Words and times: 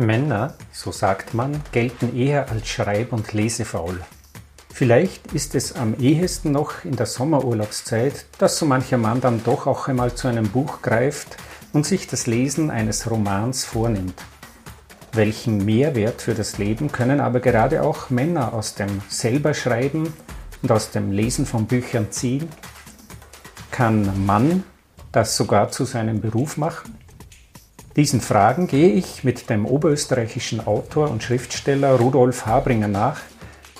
Männer, 0.00 0.54
so 0.72 0.92
sagt 0.92 1.34
man, 1.34 1.60
gelten 1.72 2.16
eher 2.16 2.52
als 2.52 2.68
schreib- 2.68 3.12
und 3.12 3.32
lesefaul. 3.32 4.00
Vielleicht 4.72 5.32
ist 5.32 5.56
es 5.56 5.74
am 5.74 5.98
ehesten 5.98 6.52
noch 6.52 6.84
in 6.84 6.94
der 6.94 7.06
Sommerurlaubszeit, 7.06 8.26
dass 8.38 8.58
so 8.58 8.64
mancher 8.64 8.96
Mann 8.96 9.20
dann 9.20 9.42
doch 9.42 9.66
auch 9.66 9.88
einmal 9.88 10.14
zu 10.14 10.28
einem 10.28 10.50
Buch 10.50 10.82
greift 10.82 11.36
und 11.72 11.84
sich 11.84 12.06
das 12.06 12.28
Lesen 12.28 12.70
eines 12.70 13.10
Romans 13.10 13.64
vornimmt. 13.64 14.14
Welchen 15.14 15.64
Mehrwert 15.64 16.22
für 16.22 16.34
das 16.34 16.58
Leben 16.58 16.92
können 16.92 17.18
aber 17.18 17.40
gerade 17.40 17.82
auch 17.82 18.08
Männer 18.08 18.54
aus 18.54 18.76
dem 18.76 19.02
Selberschreiben 19.08 20.12
und 20.62 20.70
aus 20.70 20.92
dem 20.92 21.10
Lesen 21.10 21.44
von 21.44 21.66
Büchern 21.66 22.12
ziehen? 22.12 22.48
Kann 23.72 24.24
Mann 24.24 24.62
das 25.10 25.36
sogar 25.36 25.72
zu 25.72 25.84
seinem 25.84 26.20
Beruf 26.20 26.56
machen? 26.56 26.96
Diesen 27.96 28.20
Fragen 28.20 28.66
gehe 28.66 28.90
ich 28.90 29.24
mit 29.24 29.50
dem 29.50 29.66
oberösterreichischen 29.66 30.66
Autor 30.66 31.10
und 31.10 31.22
Schriftsteller 31.22 31.94
Rudolf 31.94 32.46
Habringer 32.46 32.88
nach, 32.88 33.20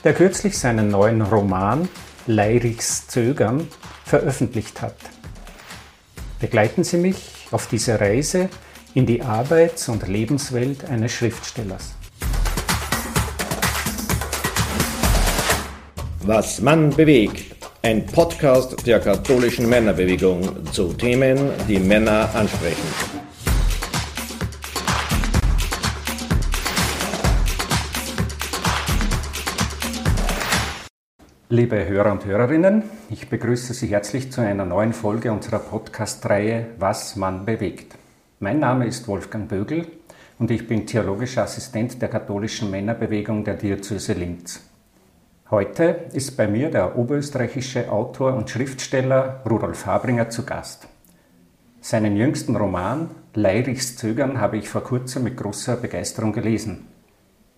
der 0.03 0.15
kürzlich 0.15 0.59
seinen 0.59 0.89
neuen 0.89 1.23
Roman 1.23 1.89
Leirichs 2.27 3.07
Zögern 3.07 3.69
veröffentlicht 4.05 4.83
hat. 4.83 4.97
Begleiten 6.41 6.85
Sie 6.85 6.97
mich 6.97 7.49
auf 7.51 7.69
diese 7.69 8.01
Reise 8.01 8.49
in 8.95 9.07
die 9.07 9.23
Arbeits- 9.23 9.89
und 9.89 10.07
Lebenswelt 10.09 10.85
eines 10.85 11.13
Schriftstellers. 11.13 11.95
Was 16.21 16.61
Mann 16.61 16.91
bewegt. 16.91 17.57
Ein 17.83 18.05
Podcast 18.07 18.87
der 18.87 19.01
katholischen 19.01 19.69
Männerbewegung 19.69 20.73
zu 20.73 20.93
Themen, 20.93 21.53
die 21.69 21.79
Männer 21.79 22.29
ansprechen. 22.35 23.18
Liebe 31.51 31.89
Hörer 31.89 32.13
und 32.13 32.27
Hörerinnen, 32.27 32.83
ich 33.09 33.31
begrüße 33.31 33.73
Sie 33.73 33.87
herzlich 33.87 34.31
zu 34.31 34.43
einer 34.43 34.67
neuen 34.67 34.93
Folge 34.93 35.33
unserer 35.33 35.61
Podcast-Reihe 35.61 36.67
Was 36.79 37.17
man 37.17 37.47
bewegt. 37.47 37.97
Mein 38.39 38.59
Name 38.59 38.87
ist 38.87 39.09
Wolfgang 39.09 39.49
Bögel 39.49 39.87
und 40.39 40.51
ich 40.51 40.69
bin 40.69 40.87
theologischer 40.87 41.45
Assistent 41.45 42.03
der 42.03 42.11
katholischen 42.11 42.71
Männerbewegung 42.71 43.45
der 43.45 43.55
Diözese 43.55 44.13
Linz. 44.13 44.61
Heute 45.51 46.01
ist 46.13 46.37
bei 46.37 46.47
mir 46.47 46.71
der 46.71 46.99
oberösterreichische 46.99 47.91
Autor 47.91 48.35
und 48.35 48.51
Schriftsteller 48.51 49.41
Rudolf 49.49 49.87
Habringer 49.87 50.29
zu 50.29 50.45
Gast. 50.45 50.87
Seinen 51.81 52.15
jüngsten 52.15 52.57
Roman 52.57 53.09
Leirichs 53.33 53.97
Zögern 53.97 54.39
habe 54.39 54.59
ich 54.59 54.69
vor 54.69 54.85
kurzem 54.85 55.25
mit 55.25 55.39
großer 55.39 55.77
Begeisterung 55.77 56.35
gelesen. 56.35 56.89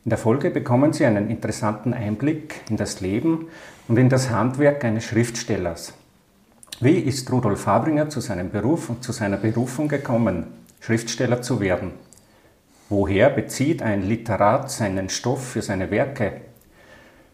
In 0.02 0.08
der 0.08 0.18
Folge 0.18 0.50
bekommen 0.50 0.94
Sie 0.94 1.04
einen 1.04 1.28
interessanten 1.28 1.92
Einblick 1.92 2.62
in 2.70 2.78
das 2.78 3.02
Leben 3.02 3.48
und 3.86 3.98
in 3.98 4.08
das 4.08 4.30
Handwerk 4.30 4.82
eines 4.82 5.04
Schriftstellers. 5.04 5.92
Wie 6.80 7.00
ist 7.00 7.30
Rudolf 7.30 7.60
Fabringer 7.60 8.08
zu 8.08 8.20
seinem 8.20 8.50
Beruf 8.50 8.88
und 8.88 9.04
zu 9.04 9.12
seiner 9.12 9.36
Berufung 9.36 9.88
gekommen, 9.88 10.46
Schriftsteller 10.80 11.42
zu 11.42 11.60
werden? 11.60 11.90
Woher 12.88 13.28
bezieht 13.28 13.82
ein 13.82 14.02
Literat 14.02 14.70
seinen 14.70 15.10
Stoff 15.10 15.46
für 15.46 15.60
seine 15.60 15.90
Werke? 15.90 16.40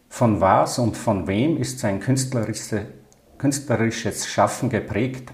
Von 0.09 0.41
was 0.41 0.81
und 0.81 0.97
von 0.97 1.28
wem 1.28 1.59
ist 1.59 1.78
sein 1.78 2.00
künstlerisches 2.00 4.27
Schaffen 4.27 4.70
geprägt? 4.70 5.31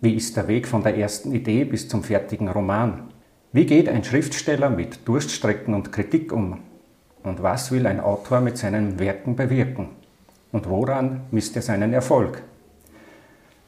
Wie 0.00 0.16
ist 0.16 0.36
der 0.36 0.48
Weg 0.48 0.66
von 0.66 0.82
der 0.82 0.96
ersten 0.96 1.32
Idee 1.32 1.64
bis 1.64 1.88
zum 1.88 2.02
fertigen 2.02 2.48
Roman? 2.48 3.12
Wie 3.52 3.66
geht 3.66 3.88
ein 3.88 4.02
Schriftsteller 4.02 4.68
mit 4.68 5.06
Durststrecken 5.06 5.74
und 5.74 5.92
Kritik 5.92 6.32
um? 6.32 6.58
Und 7.22 7.42
was 7.42 7.70
will 7.70 7.86
ein 7.86 8.00
Autor 8.00 8.40
mit 8.40 8.58
seinen 8.58 8.98
Werken 8.98 9.36
bewirken? 9.36 9.88
Und 10.50 10.68
woran 10.68 11.22
misst 11.30 11.56
er 11.56 11.62
seinen 11.62 11.92
Erfolg? 11.92 12.42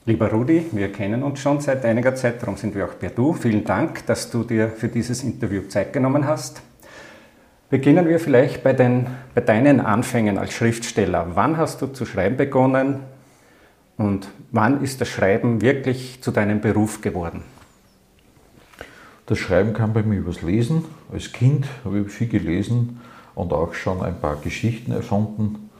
Lieber 0.06 0.30
Rudi, 0.30 0.66
wir 0.72 0.92
kennen 0.92 1.22
uns 1.22 1.40
schon 1.40 1.60
seit 1.60 1.84
einiger 1.84 2.14
Zeit, 2.14 2.42
darum 2.42 2.56
sind 2.56 2.74
wir 2.74 2.84
auch 2.84 2.98
per 2.98 3.08
Du. 3.08 3.32
Vielen 3.32 3.64
Dank, 3.64 4.04
dass 4.06 4.30
du 4.30 4.44
dir 4.44 4.68
für 4.68 4.88
dieses 4.88 5.22
Interview 5.22 5.62
Zeit 5.62 5.94
genommen 5.94 6.26
hast. 6.26 6.60
Beginnen 7.70 8.06
wir 8.06 8.20
vielleicht 8.20 8.62
bei, 8.62 8.74
den, 8.74 9.06
bei 9.34 9.40
deinen 9.40 9.80
Anfängen 9.80 10.36
als 10.36 10.52
Schriftsteller. 10.52 11.28
Wann 11.34 11.56
hast 11.56 11.80
du 11.80 11.86
zu 11.86 12.04
schreiben 12.04 12.36
begonnen 12.36 13.00
und 13.96 14.28
wann 14.50 14.82
ist 14.82 15.00
das 15.00 15.08
Schreiben 15.08 15.62
wirklich 15.62 16.20
zu 16.20 16.32
deinem 16.32 16.60
Beruf 16.60 17.00
geworden? 17.00 17.42
Das 19.24 19.38
Schreiben 19.38 19.72
kam 19.72 19.94
bei 19.94 20.02
mir 20.02 20.18
übers 20.18 20.42
Lesen. 20.42 20.84
Als 21.10 21.32
Kind 21.32 21.66
habe 21.82 22.00
ich 22.00 22.08
viel 22.12 22.28
gelesen 22.28 23.00
und 23.34 23.52
auch 23.52 23.74
schon 23.74 24.02
ein 24.02 24.20
paar 24.20 24.36
Geschichten 24.36 24.92
erfunden. 24.92 25.70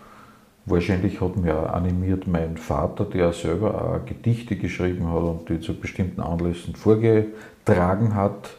Wahrscheinlich 0.67 1.21
hat 1.21 1.37
mir 1.37 1.59
auch 1.59 1.73
animiert 1.75 2.27
mein 2.27 2.57
Vater, 2.57 3.05
der 3.05 3.33
selber 3.33 3.75
auch 3.75 4.07
Gedichte 4.07 4.57
geschrieben 4.57 5.13
hat 5.13 5.23
und 5.23 5.49
die 5.49 5.61
zu 5.61 5.79
bestimmten 5.79 6.23
Anlässen 6.23 6.75
vorgetragen 6.75 8.15
hat. 8.15 8.51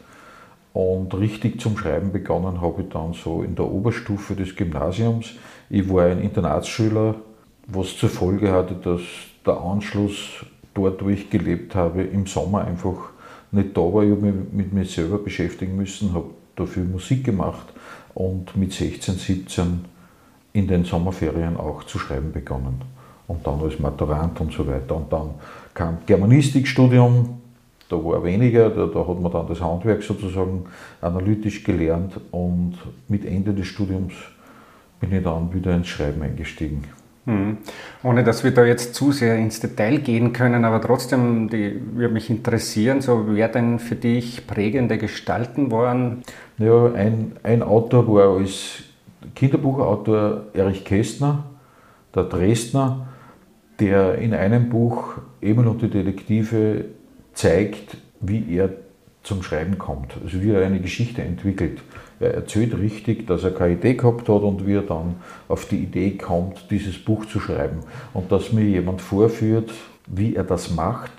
Und 0.74 1.14
richtig 1.16 1.62
zum 1.62 1.78
Schreiben 1.78 2.12
begonnen 2.12 2.62
habe 2.62 2.84
ich 2.84 2.90
dann 2.90 3.14
so 3.14 3.42
in 3.42 3.56
der 3.56 3.66
Oberstufe 3.66 4.36
des 4.36 4.56
Gymnasiums. 4.56 5.32
Ich 5.70 5.90
war 5.90 6.06
ein 6.06 6.22
Internatsschüler, 6.22 7.16
was 7.68 7.98
zur 7.98 8.10
Folge 8.10 8.52
hatte, 8.52 8.76
dass 8.76 9.02
der 9.46 9.58
Anschluss 9.58 10.46
dort, 10.74 11.04
wo 11.04 11.10
ich 11.10 11.30
gelebt 11.30 11.74
habe, 11.76 12.04
im 12.04 12.28
Sommer 12.28 12.66
einfach 12.66 12.98
nicht 13.52 13.76
da 13.76 13.82
war. 13.82 14.04
Ich 14.04 14.12
habe 14.12 14.22
mich 14.22 14.36
mit 14.52 14.74
mir 14.74 14.86
selber 14.86 15.18
beschäftigen 15.18 15.76
müssen, 15.76 16.14
habe 16.14 16.32
dafür 16.56 16.84
Musik 16.84 17.24
gemacht 17.24 17.74
und 18.16 18.56
mit 18.58 18.74
16, 18.74 19.16
17 19.16 19.86
in 20.54 20.68
den 20.68 20.86
Sommerferien 20.86 21.58
auch 21.58 21.84
zu 21.84 22.00
schreiben 22.00 22.32
begonnen. 22.32 22.82
Und 23.28 23.46
dann 23.46 23.60
als 23.62 23.80
Maturant 23.80 24.40
und 24.40 24.54
so 24.54 24.66
weiter. 24.66 24.96
Und 24.96 25.12
dann 25.12 25.32
kam 25.74 25.98
Germanistikstudium, 26.06 27.42
da 27.90 27.98
war 27.98 28.24
weniger, 28.24 28.70
da, 28.70 28.88
da, 28.88 29.08
hat 29.08 29.20
man 29.20 29.32
dann 29.32 29.48
das 29.48 29.62
Handwerk 29.62 30.02
sozusagen 30.02 30.66
analytisch 31.02 31.64
gelernt 31.64 32.20
und 32.32 32.78
mit 33.08 33.26
Ende 33.26 33.54
des 33.54 33.68
Studiums 33.68 34.14
bin 35.00 35.12
ich 35.12 35.24
dann 35.24 35.54
wieder 35.54 35.76
ins 35.76 35.88
Schreiben 35.88 36.22
eingestiegen. 36.24 36.84
Hm. 37.26 37.58
Ohne 38.04 38.24
dass 38.24 38.44
wir 38.44 38.52
da 38.52 38.64
jetzt 38.64 38.94
zu 38.94 39.12
sehr 39.12 39.36
ins 39.36 39.60
Detail 39.60 39.98
gehen 39.98 40.32
können, 40.32 40.64
aber 40.64 40.80
trotzdem 40.80 41.50
die, 41.50 41.82
würde 41.94 42.14
mich 42.14 42.30
interessieren, 42.30 43.02
so 43.02 43.26
wer 43.30 43.48
denn 43.48 43.80
für 43.80 43.96
dich 43.96 44.46
prägende 44.46 45.00
Gestalten 45.00 45.72
waren? 45.72 46.24
Ja, 46.60 46.94
ein, 46.94 47.34
ein 47.42 47.64
Autor 47.64 48.08
war 48.08 48.38
als 48.38 48.84
Kinderbuchautor 49.34 50.46
Erich 50.54 50.86
Kästner, 50.86 51.46
der 52.14 52.26
Dresdner, 52.26 53.08
der 53.80 54.20
in 54.20 54.34
einem 54.34 54.70
Buch 54.70 55.16
Emil 55.42 55.68
und 55.68 55.82
die 55.82 55.90
Detektive 55.90 56.86
zeigt, 57.34 57.98
wie 58.22 58.56
er 58.56 58.70
zum 59.26 59.44
Schreiben 59.44 59.78
kommt, 59.78 60.14
also 60.24 60.42
wie 60.42 60.52
er 60.52 60.66
eine 60.66 60.80
Geschichte 60.80 61.22
entwickelt. 61.22 61.82
Er 62.20 62.34
erzählt 62.34 62.78
richtig, 62.78 63.28
dass 63.28 63.44
er 63.44 63.52
keine 63.52 63.74
Idee 63.74 63.96
gehabt 63.96 64.30
hat 64.30 64.42
und 64.42 64.66
wie 64.66 64.76
er 64.76 64.84
dann 64.84 65.16
auf 65.48 65.66
die 65.66 65.80
Idee 65.80 66.12
kommt, 66.12 66.70
dieses 66.70 66.98
Buch 66.98 67.26
zu 67.26 67.40
schreiben. 67.40 67.80
Und 68.14 68.32
dass 68.32 68.54
mir 68.54 68.64
jemand 68.64 69.02
vorführt, 69.02 69.72
wie 70.08 70.36
er 70.36 70.44
das 70.44 70.72
macht, 70.72 71.12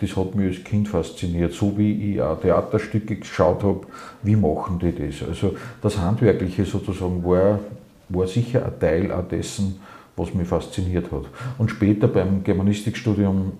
das 0.00 0.14
hat 0.16 0.34
mich 0.34 0.58
als 0.58 0.64
Kind 0.64 0.88
fasziniert. 0.88 1.54
So 1.54 1.78
wie 1.78 2.12
ich 2.12 2.20
auch 2.20 2.40
Theaterstücke 2.40 3.16
geschaut 3.16 3.62
habe, 3.62 3.86
wie 4.22 4.36
machen 4.36 4.78
die 4.78 4.92
das? 4.92 5.26
Also 5.26 5.56
das 5.80 5.98
Handwerkliche 5.98 6.64
sozusagen 6.64 7.24
war, 7.24 7.60
war 8.08 8.26
sicher 8.26 8.66
ein 8.66 8.78
Teil 8.78 9.12
auch 9.12 9.26
dessen, 9.26 9.80
was 10.16 10.34
mich 10.34 10.48
fasziniert 10.48 11.10
hat. 11.12 11.24
Und 11.58 11.70
später 11.70 12.08
beim 12.08 12.42
Germanistikstudium 12.42 13.52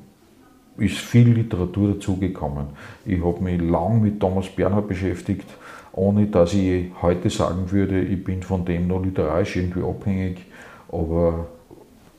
ist 0.78 0.98
viel 0.98 1.28
Literatur 1.30 1.94
dazugekommen. 1.94 2.66
Ich 3.04 3.22
habe 3.24 3.42
mich 3.42 3.60
lang 3.60 4.02
mit 4.02 4.20
Thomas 4.20 4.48
Bernhard 4.48 4.88
beschäftigt, 4.88 5.48
ohne 5.92 6.26
dass 6.26 6.54
ich 6.54 6.86
heute 7.00 7.30
sagen 7.30 7.70
würde, 7.70 8.00
ich 8.00 8.22
bin 8.22 8.42
von 8.42 8.64
dem 8.64 8.86
noch 8.86 9.02
literarisch 9.02 9.56
irgendwie 9.56 9.82
abhängig, 9.82 10.44
aber 10.90 11.46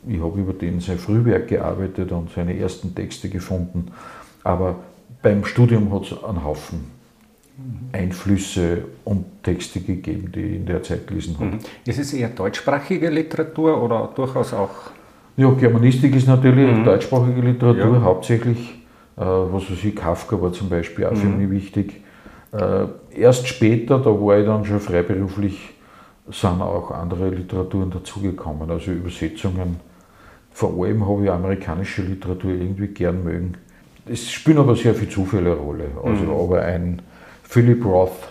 ich 0.08 0.20
habe 0.20 0.40
über 0.40 0.54
den 0.54 0.80
sein 0.80 0.98
Frühwerk 0.98 1.48
gearbeitet 1.48 2.12
und 2.12 2.31
seine 2.31 2.58
ersten 2.58 2.96
Texte 2.96 3.30
gefunden. 3.30 3.92
Aber 4.44 4.76
beim 5.22 5.44
Studium 5.46 5.94
hat 5.94 6.12
es 6.12 6.24
einen 6.24 6.44
Haufen 6.44 6.98
Einflüsse 7.92 8.84
und 9.04 9.26
Texte 9.44 9.80
gegeben, 9.80 10.31
die 10.34 10.42
ich 10.42 10.56
in 10.58 10.66
der 10.66 10.84
Zeit 10.84 11.08
gelesen 11.08 11.36
habe. 11.40 11.52
Mhm. 11.52 11.60
Ist 11.86 12.00
es 12.00 12.14
eher 12.14 12.30
deutschsprachige 12.30 13.10
Literatur 13.10 13.81
oder 13.81 14.12
durchaus 14.16 14.54
auch 14.54 14.92
ja, 15.38 15.51
Germanistik 15.51 16.16
ist 16.16 16.28
natürlich 16.28 16.75
mhm. 16.75 16.84
deutschsprachige 16.84 17.42
Literatur 17.42 17.94
ja. 17.94 18.01
hauptsächlich. 18.01 18.74
Äh, 19.16 19.22
was 19.22 19.72
weiß 19.72 19.84
ich, 19.84 19.95
Kafka 19.95 20.42
war 20.42 20.51
zum 20.51 20.68
Beispiel 20.68 21.06
auch 21.06 21.12
mhm. 21.12 21.18
für 21.18 21.28
mich 21.28 21.50
wichtig. 21.51 22.01
Äh, 22.51 22.86
erst 23.16 23.48
später, 23.48 24.00
da 24.00 24.10
war 24.10 24.39
ich 24.39 24.45
dann 24.45 24.66
schon 24.66 24.80
freiberuflich, 24.80 25.74
sind 26.30 26.62
auch 26.62 26.92
andere 26.92 27.30
Literaturen 27.30 27.92
dazugekommen, 27.92 28.69
also 28.69 28.92
Übersetzungen. 28.92 29.80
Vor 30.51 30.84
allem 30.84 31.07
habe 31.07 31.25
ich 31.25 31.31
amerikanische 31.31 32.01
Literatur 32.01 32.51
irgendwie 32.51 32.88
gern 32.88 33.24
mögen. 33.24 33.54
Es 34.07 34.31
spielen 34.31 34.57
aber 34.57 34.75
sehr 34.75 34.95
viele 34.95 35.12
Zufälle 35.12 35.51
eine 35.51 35.60
Rolle. 35.60 35.86
Also, 36.04 36.24
mhm. 36.24 36.31
aber 36.31 36.62
ein 36.63 37.01
Philip 37.44 37.86
Roth, 37.86 38.28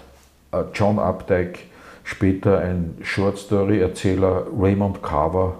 äh, 0.51 0.63
John 0.75 0.99
Updike, 0.99 1.61
später 2.03 2.59
ein 2.59 2.99
Short 3.03 3.39
Story 3.39 3.81
Erzähler 3.81 4.47
Raymond 4.59 5.03
Carver, 5.03 5.59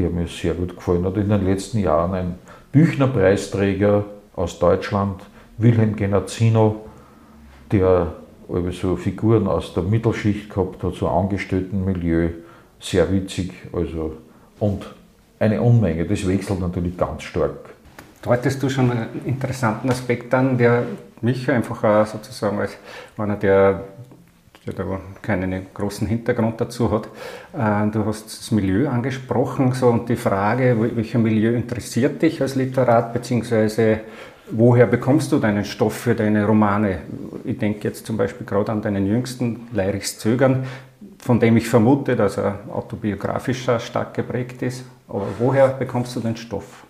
der 0.00 0.10
mir 0.10 0.26
sehr 0.26 0.54
gut 0.54 0.76
gefallen 0.76 1.04
hat. 1.04 1.16
In 1.16 1.28
den 1.28 1.44
letzten 1.44 1.78
Jahren 1.78 2.14
ein 2.14 2.34
Büchnerpreisträger 2.72 4.04
aus 4.34 4.58
Deutschland, 4.58 5.22
Wilhelm 5.58 5.96
Genazzino, 5.96 6.86
der 7.70 8.14
so 8.72 8.96
Figuren 8.96 9.46
aus 9.46 9.74
der 9.74 9.82
Mittelschicht 9.82 10.50
gehabt 10.50 10.82
hat, 10.82 10.94
so 10.94 11.08
Angestelltenmilieu, 11.08 12.30
sehr 12.80 13.12
witzig. 13.12 13.52
Also, 13.72 14.16
und 14.58 14.86
eine 15.38 15.60
Unmenge, 15.60 16.04
das 16.04 16.26
wechselt 16.26 16.60
natürlich 16.60 16.96
ganz 16.96 17.22
stark. 17.22 17.70
Deutest 18.22 18.62
du 18.62 18.68
schon 18.68 18.90
einen 18.90 19.24
interessanten 19.24 19.88
Aspekt 19.90 20.34
an, 20.34 20.58
der 20.58 20.84
mich 21.22 21.50
einfach 21.50 22.06
sozusagen 22.06 22.58
als 22.58 22.76
einer, 23.16 23.36
der, 23.36 23.84
der 24.66 24.74
da 24.74 25.00
keinen 25.22 25.66
großen 25.72 26.06
Hintergrund 26.06 26.60
dazu 26.60 26.90
hat. 26.90 27.06
Äh, 27.52 27.90
du 27.90 28.04
hast 28.04 28.26
das 28.26 28.50
Milieu 28.50 28.88
angesprochen 28.88 29.72
so, 29.72 29.88
und 29.88 30.08
die 30.08 30.16
Frage, 30.16 30.76
welcher 30.94 31.18
Milieu 31.18 31.54
interessiert 31.54 32.20
dich 32.22 32.40
als 32.42 32.56
Literat, 32.56 33.12
beziehungsweise 33.12 34.00
woher 34.50 34.86
bekommst 34.86 35.32
du 35.32 35.38
deinen 35.38 35.64
Stoff 35.64 35.94
für 35.94 36.14
deine 36.14 36.44
Romane? 36.44 36.98
Ich 37.44 37.58
denke 37.58 37.88
jetzt 37.88 38.06
zum 38.06 38.16
Beispiel 38.16 38.46
gerade 38.46 38.72
an 38.72 38.82
deinen 38.82 39.06
jüngsten, 39.06 39.68
Leirichs 39.72 40.18
Zögern, 40.18 40.64
von 41.18 41.38
dem 41.40 41.56
ich 41.56 41.68
vermute, 41.68 42.16
dass 42.16 42.36
er 42.36 42.60
autobiografischer 42.72 43.78
stark 43.78 44.14
geprägt 44.14 44.62
ist. 44.62 44.84
Aber 45.08 45.26
woher 45.38 45.68
bekommst 45.68 46.16
du 46.16 46.20
den 46.20 46.36
Stoff? 46.36 46.84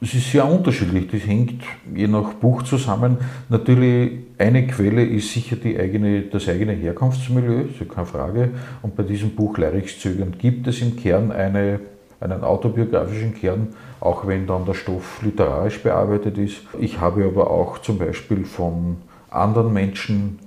Es 0.00 0.14
ist 0.14 0.30
sehr 0.30 0.48
unterschiedlich, 0.48 1.08
das 1.10 1.26
hängt 1.26 1.64
je 1.92 2.06
nach 2.06 2.34
Buch 2.34 2.62
zusammen. 2.62 3.18
Natürlich, 3.48 4.12
eine 4.38 4.64
Quelle 4.68 5.04
ist 5.04 5.32
sicher 5.32 5.56
die 5.56 5.76
eigene, 5.76 6.22
das 6.22 6.48
eigene 6.48 6.72
Herkunftsmilieu, 6.72 7.62
ist 7.62 7.80
ja 7.80 7.86
keine 7.86 8.06
Frage. 8.06 8.50
Und 8.82 8.94
bei 8.94 9.02
diesem 9.02 9.30
Buch 9.30 9.58
Leirichszögern 9.58 10.36
gibt 10.38 10.68
es 10.68 10.80
im 10.82 10.94
Kern 10.94 11.32
eine, 11.32 11.80
einen 12.20 12.44
autobiografischen 12.44 13.34
Kern, 13.34 13.68
auch 13.98 14.24
wenn 14.24 14.46
dann 14.46 14.64
der 14.66 14.74
Stoff 14.74 15.20
literarisch 15.20 15.82
bearbeitet 15.82 16.38
ist. 16.38 16.58
Ich 16.78 17.00
habe 17.00 17.24
aber 17.24 17.50
auch 17.50 17.78
zum 17.78 17.98
Beispiel 17.98 18.44
von 18.44 18.98
anderen 19.30 19.72
Menschen 19.72 20.38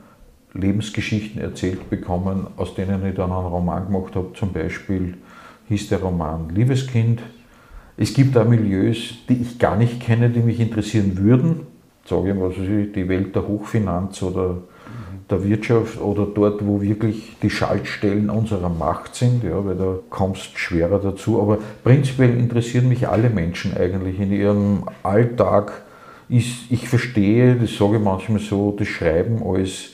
Lebensgeschichten 0.54 1.42
erzählt 1.42 1.90
bekommen, 1.90 2.48
aus 2.56 2.74
denen 2.74 3.06
ich 3.06 3.16
dann 3.16 3.34
einen 3.34 3.48
Roman 3.48 3.88
gemacht 3.88 4.16
habe. 4.16 4.32
Zum 4.34 4.54
Beispiel 4.54 5.18
hieß 5.68 5.90
der 5.90 6.00
Roman 6.00 6.50
Liebeskind 6.56 7.22
es 8.02 8.16
gibt 8.16 8.36
auch 8.36 8.48
Milieus, 8.48 9.14
die 9.30 9.42
ich 9.44 9.60
gar 9.60 9.78
nicht 9.78 10.00
kenne, 10.02 10.32
die 10.32 10.40
mich 10.40 10.60
interessieren 10.60 11.18
würden. 11.18 11.68
Sage 12.04 12.32
ich 12.32 12.36
mal, 12.36 12.50
die 12.50 13.08
Welt 13.08 13.36
der 13.36 13.48
Hochfinanz 13.48 14.24
oder 14.24 14.58
der 15.30 15.44
Wirtschaft 15.44 16.02
oder 16.02 16.26
dort, 16.26 16.66
wo 16.66 16.82
wirklich 16.82 17.38
die 17.44 17.52
Schaltstellen 17.52 18.32
unserer 18.32 18.70
Macht 18.70 19.14
sind, 19.14 19.44
ja, 19.44 19.64
weil 19.64 19.76
da 19.76 20.00
kommst 20.10 20.58
schwerer 20.58 20.98
dazu. 20.98 21.40
Aber 21.40 21.60
prinzipiell 21.84 22.36
interessieren 22.40 22.90
mich 22.90 23.08
alle 23.08 23.30
Menschen 23.30 23.78
eigentlich 23.78 24.20
in 24.20 24.32
ihrem 24.32 24.86
Alltag. 25.04 25.84
Ich 26.28 26.90
verstehe, 26.90 27.56
das 27.56 27.78
sage 27.78 27.98
ich 27.98 28.04
manchmal 28.04 28.40
so, 28.40 28.76
das 28.78 28.88
Schreiben 28.88 29.44
als 29.46 29.90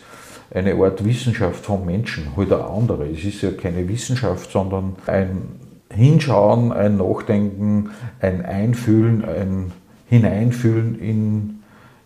eine 0.53 0.75
Art 0.75 1.03
Wissenschaft 1.03 1.65
von 1.65 1.85
Menschen, 1.85 2.37
halt 2.37 2.53
eine 2.53 2.63
andere. 2.63 3.09
Es 3.09 3.25
ist 3.25 3.41
ja 3.41 3.51
keine 3.51 3.87
Wissenschaft, 3.89 4.49
sondern 4.49 4.95
ein 5.07 5.66
Hinschauen, 5.93 6.71
ein 6.71 6.97
Nachdenken, 6.97 7.91
ein 8.19 8.45
Einfühlen, 8.45 9.23
ein 9.25 9.71
Hineinfühlen 10.09 10.99
in, 10.99 11.59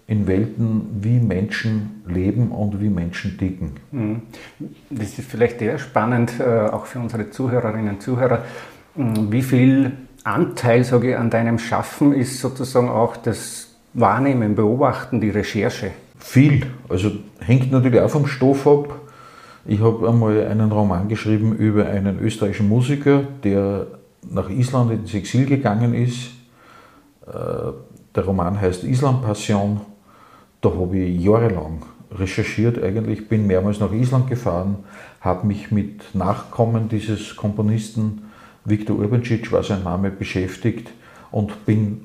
in 0.07 0.27
Welten, 0.27 0.99
wie 1.01 1.19
Menschen 1.19 2.03
leben 2.07 2.51
und 2.51 2.81
wie 2.81 2.89
Menschen 2.89 3.37
ticken. 3.37 3.71
Mhm. 3.91 4.21
Das 4.89 5.17
ist 5.19 5.29
vielleicht 5.29 5.61
eher 5.61 5.77
spannend, 5.77 6.33
äh, 6.39 6.43
auch 6.43 6.85
für 6.85 6.99
unsere 6.99 7.29
Zuhörerinnen 7.29 7.95
und 7.95 8.01
Zuhörer. 8.01 8.43
Mhm, 8.95 9.31
wie 9.31 9.41
viel 9.41 9.91
Anteil, 10.23 10.83
sage 10.83 11.11
ich, 11.11 11.17
an 11.17 11.29
deinem 11.29 11.59
Schaffen 11.59 12.13
ist 12.13 12.39
sozusagen 12.39 12.89
auch 12.89 13.17
das 13.17 13.69
Wahrnehmen, 13.93 14.55
Beobachten, 14.55 15.21
die 15.21 15.29
Recherche? 15.29 15.91
Viel. 16.19 16.67
Also 16.87 17.11
hängt 17.39 17.71
natürlich 17.71 17.99
auch 17.99 18.09
vom 18.09 18.27
Stoff 18.27 18.67
ab. 18.67 18.99
Ich 19.65 19.79
habe 19.79 20.09
einmal 20.09 20.45
einen 20.47 20.71
Roman 20.71 21.07
geschrieben 21.07 21.55
über 21.55 21.85
einen 21.85 22.19
österreichischen 22.19 22.67
Musiker, 22.67 23.23
der 23.43 23.87
nach 24.29 24.49
Island 24.49 24.91
ins 24.91 25.13
Exil 25.13 25.45
gegangen 25.45 25.93
ist. 25.93 26.31
Äh, 27.27 27.71
der 28.15 28.25
Roman 28.25 28.59
heißt 28.59 28.83
Island 28.83 29.21
Passion. 29.21 29.81
Da 30.61 30.69
habe 30.69 30.97
ich 30.97 31.23
jahrelang 31.23 31.83
recherchiert 32.11 32.81
eigentlich, 32.83 33.29
bin 33.29 33.47
mehrmals 33.47 33.79
nach 33.79 33.91
Island 33.91 34.27
gefahren, 34.27 34.77
habe 35.21 35.47
mich 35.47 35.71
mit 35.71 36.13
Nachkommen 36.13 36.89
dieses 36.89 37.35
Komponisten, 37.35 38.23
Viktor 38.65 38.97
Urbancic 38.97 39.51
war 39.51 39.63
sein 39.63 39.83
Name, 39.83 40.11
beschäftigt 40.11 40.91
und 41.31 41.51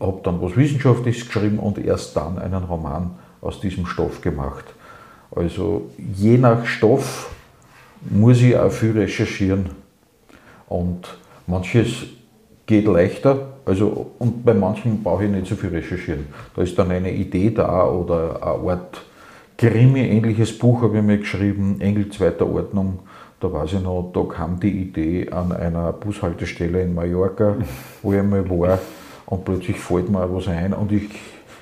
habe 0.00 0.20
dann 0.22 0.40
was 0.40 0.56
Wissenschaftliches 0.56 1.26
geschrieben 1.26 1.58
und 1.58 1.78
erst 1.78 2.16
dann 2.16 2.38
einen 2.38 2.64
Roman 2.64 3.10
aus 3.40 3.60
diesem 3.60 3.86
Stoff 3.86 4.20
gemacht. 4.20 4.64
Also 5.34 5.90
je 5.98 6.38
nach 6.38 6.64
Stoff 6.64 7.34
muss 8.00 8.40
ich 8.43 8.56
auch 8.56 8.70
viel 8.70 8.93
recherchieren. 8.93 9.70
Und 10.69 11.16
manches 11.46 12.04
geht 12.66 12.87
leichter, 12.87 13.52
also, 13.64 14.12
und 14.19 14.44
bei 14.44 14.54
manchen 14.54 15.02
brauche 15.02 15.25
ich 15.25 15.31
nicht 15.31 15.46
so 15.46 15.56
viel 15.56 15.70
recherchieren. 15.70 16.26
Da 16.54 16.62
ist 16.62 16.78
dann 16.78 16.90
eine 16.90 17.12
Idee 17.12 17.50
da 17.50 17.88
oder 17.88 18.43
eine 18.43 18.70
Art 18.70 19.02
Krimi-ähnliches 19.58 20.58
Buch 20.58 20.82
habe 20.82 20.98
ich 20.98 21.02
mir 21.02 21.19
geschrieben, 21.19 21.81
Engel 21.81 22.10
zweiter 22.10 22.46
Ordnung. 22.46 22.98
Da 23.40 23.50
weiß 23.50 23.75
ich 23.75 23.82
noch, 23.82 24.10
da 24.12 24.22
kam 24.22 24.60
die 24.60 24.82
Idee 24.82 25.31
an 25.31 25.52
einer 25.52 25.92
Bushaltestelle 25.92 26.82
in 26.82 26.94
Mallorca, 26.94 27.56
wo 28.02 28.12
ich 28.12 28.22
mal 28.22 28.49
war, 28.50 28.78
und 29.26 29.44
plötzlich 29.44 29.78
fällt 29.78 30.10
mir 30.10 30.32
was 30.32 30.49
ein 30.49 30.72
und 30.72 30.92
ich 30.92 31.08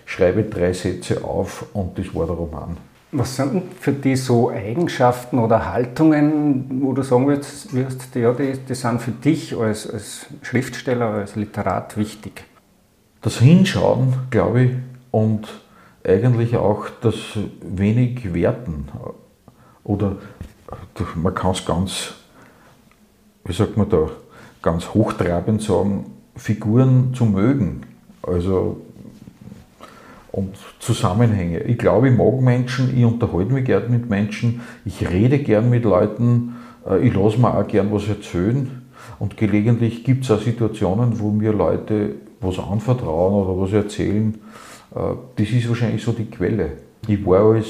schreibe 0.05 0.43
drei 0.45 0.73
Sätze 0.73 1.25
auf 1.25 1.67
und 1.73 1.99
das 1.99 2.15
war 2.15 2.27
der 2.27 2.37
Roman. 2.37 2.77
Was 3.17 3.37
sind 3.37 3.55
denn 3.55 3.63
für 3.79 3.93
die 3.93 4.17
so 4.17 4.51
Eigenschaften 4.51 5.39
oder 5.39 5.73
Haltungen, 5.73 6.83
wo 6.83 6.93
du 6.93 7.03
sagen 7.03 7.29
würdest, 7.29 7.69
ja, 8.17 8.33
die, 8.33 8.59
die 8.59 8.75
sind 8.75 9.01
für 9.01 9.13
dich 9.13 9.57
als, 9.57 9.89
als 9.89 10.27
Schriftsteller, 10.43 11.07
als 11.07 11.37
Literat 11.37 11.97
wichtig? 11.97 12.45
Das 13.23 13.39
Hinschauen, 13.39 14.15
glaube 14.31 14.63
ich, 14.63 14.71
und 15.13 15.47
eigentlich 16.03 16.57
auch 16.57 16.89
das 17.03 17.15
wenig 17.63 18.35
Werten. 18.35 18.89
Oder 19.85 20.17
man 21.15 21.35
kann 21.37 21.53
es 21.53 21.65
ganz, 21.65 22.15
wie 23.45 23.53
sagt 23.53 23.77
man 23.77 23.89
da, 23.89 24.09
ganz 24.61 24.93
hochtrabend 24.93 25.63
sagen, 25.63 26.07
Figuren 26.35 27.15
zu 27.15 27.27
mögen. 27.27 27.83
Also 28.23 28.81
und 30.35 30.57
Zusammenhänge. 30.81 31.61
Ich 31.61 31.79
glaube, 31.79 32.09
ich 32.09 32.17
mag 32.17 32.41
Menschen, 32.41 32.97
ich 32.97 33.05
unterhalte 33.05 33.53
mich 33.53 33.65
gern 33.65 33.89
mit 33.89 34.11
Menschen, 34.11 34.63
ich 34.85 35.09
rede 35.09 35.39
gern 35.39 35.71
mit 35.71 35.85
Leuten, 35.85 36.57
äh, 36.89 37.07
ich 37.07 37.15
lasse 37.15 37.39
mir 37.39 37.57
auch 37.57 37.67
gern 37.67 37.93
was 37.93 38.09
erzählen. 38.09 38.83
Und 39.21 39.37
gelegentlich 39.37 40.03
gibt 40.03 40.25
es 40.25 40.33
auch 40.33 40.41
Situationen, 40.41 41.21
wo 41.21 41.31
mir 41.31 41.53
Leute 41.53 42.17
was 42.41 42.59
anvertrauen 42.59 43.47
oder 43.47 43.61
was 43.63 43.73
erzählen. 43.73 44.35
Äh, 44.93 44.99
das 45.37 45.51
ist 45.51 45.69
wahrscheinlich 45.69 46.03
so 46.03 46.11
die 46.11 46.29
Quelle. 46.29 46.73
Ich 47.07 47.25
war 47.25 47.55
als 47.55 47.69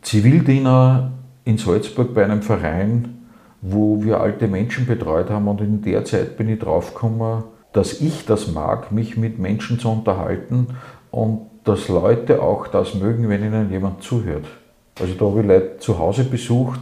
Zivildiener 0.00 1.12
in 1.44 1.58
Salzburg 1.58 2.14
bei 2.14 2.24
einem 2.24 2.40
Verein, 2.40 3.26
wo 3.60 4.02
wir 4.02 4.20
alte 4.20 4.48
Menschen 4.48 4.86
betreut 4.86 5.28
haben 5.28 5.48
und 5.48 5.60
in 5.60 5.82
der 5.82 6.06
Zeit 6.06 6.38
bin 6.38 6.48
ich 6.48 6.60
draufgekommen, 6.60 7.44
dass 7.74 8.00
ich 8.00 8.24
das 8.24 8.50
mag, 8.52 8.90
mich 8.90 9.18
mit 9.18 9.38
Menschen 9.38 9.78
zu 9.78 9.90
unterhalten 9.90 10.68
und 11.10 11.40
dass 11.66 11.88
Leute 11.88 12.40
auch 12.40 12.68
das 12.68 12.94
mögen, 12.94 13.28
wenn 13.28 13.44
ihnen 13.44 13.70
jemand 13.70 14.02
zuhört. 14.02 14.44
Also 14.98 15.14
da 15.14 15.26
habe 15.26 15.40
ich 15.40 15.46
Leute 15.46 15.78
zu 15.78 15.98
Hause 15.98 16.24
besucht 16.24 16.80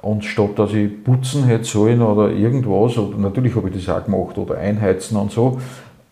und 0.00 0.24
statt 0.24 0.56
dass 0.56 0.72
ich 0.72 1.04
putzen 1.04 1.44
hätte 1.44 1.64
sollen 1.64 2.00
oder 2.00 2.30
irgendwas, 2.30 2.96
oder 2.96 3.18
natürlich 3.18 3.54
habe 3.56 3.68
ich 3.68 3.84
das 3.84 3.94
auch 3.94 4.04
gemacht, 4.04 4.38
oder 4.38 4.56
einheizen 4.56 5.18
und 5.18 5.32
so, 5.32 5.60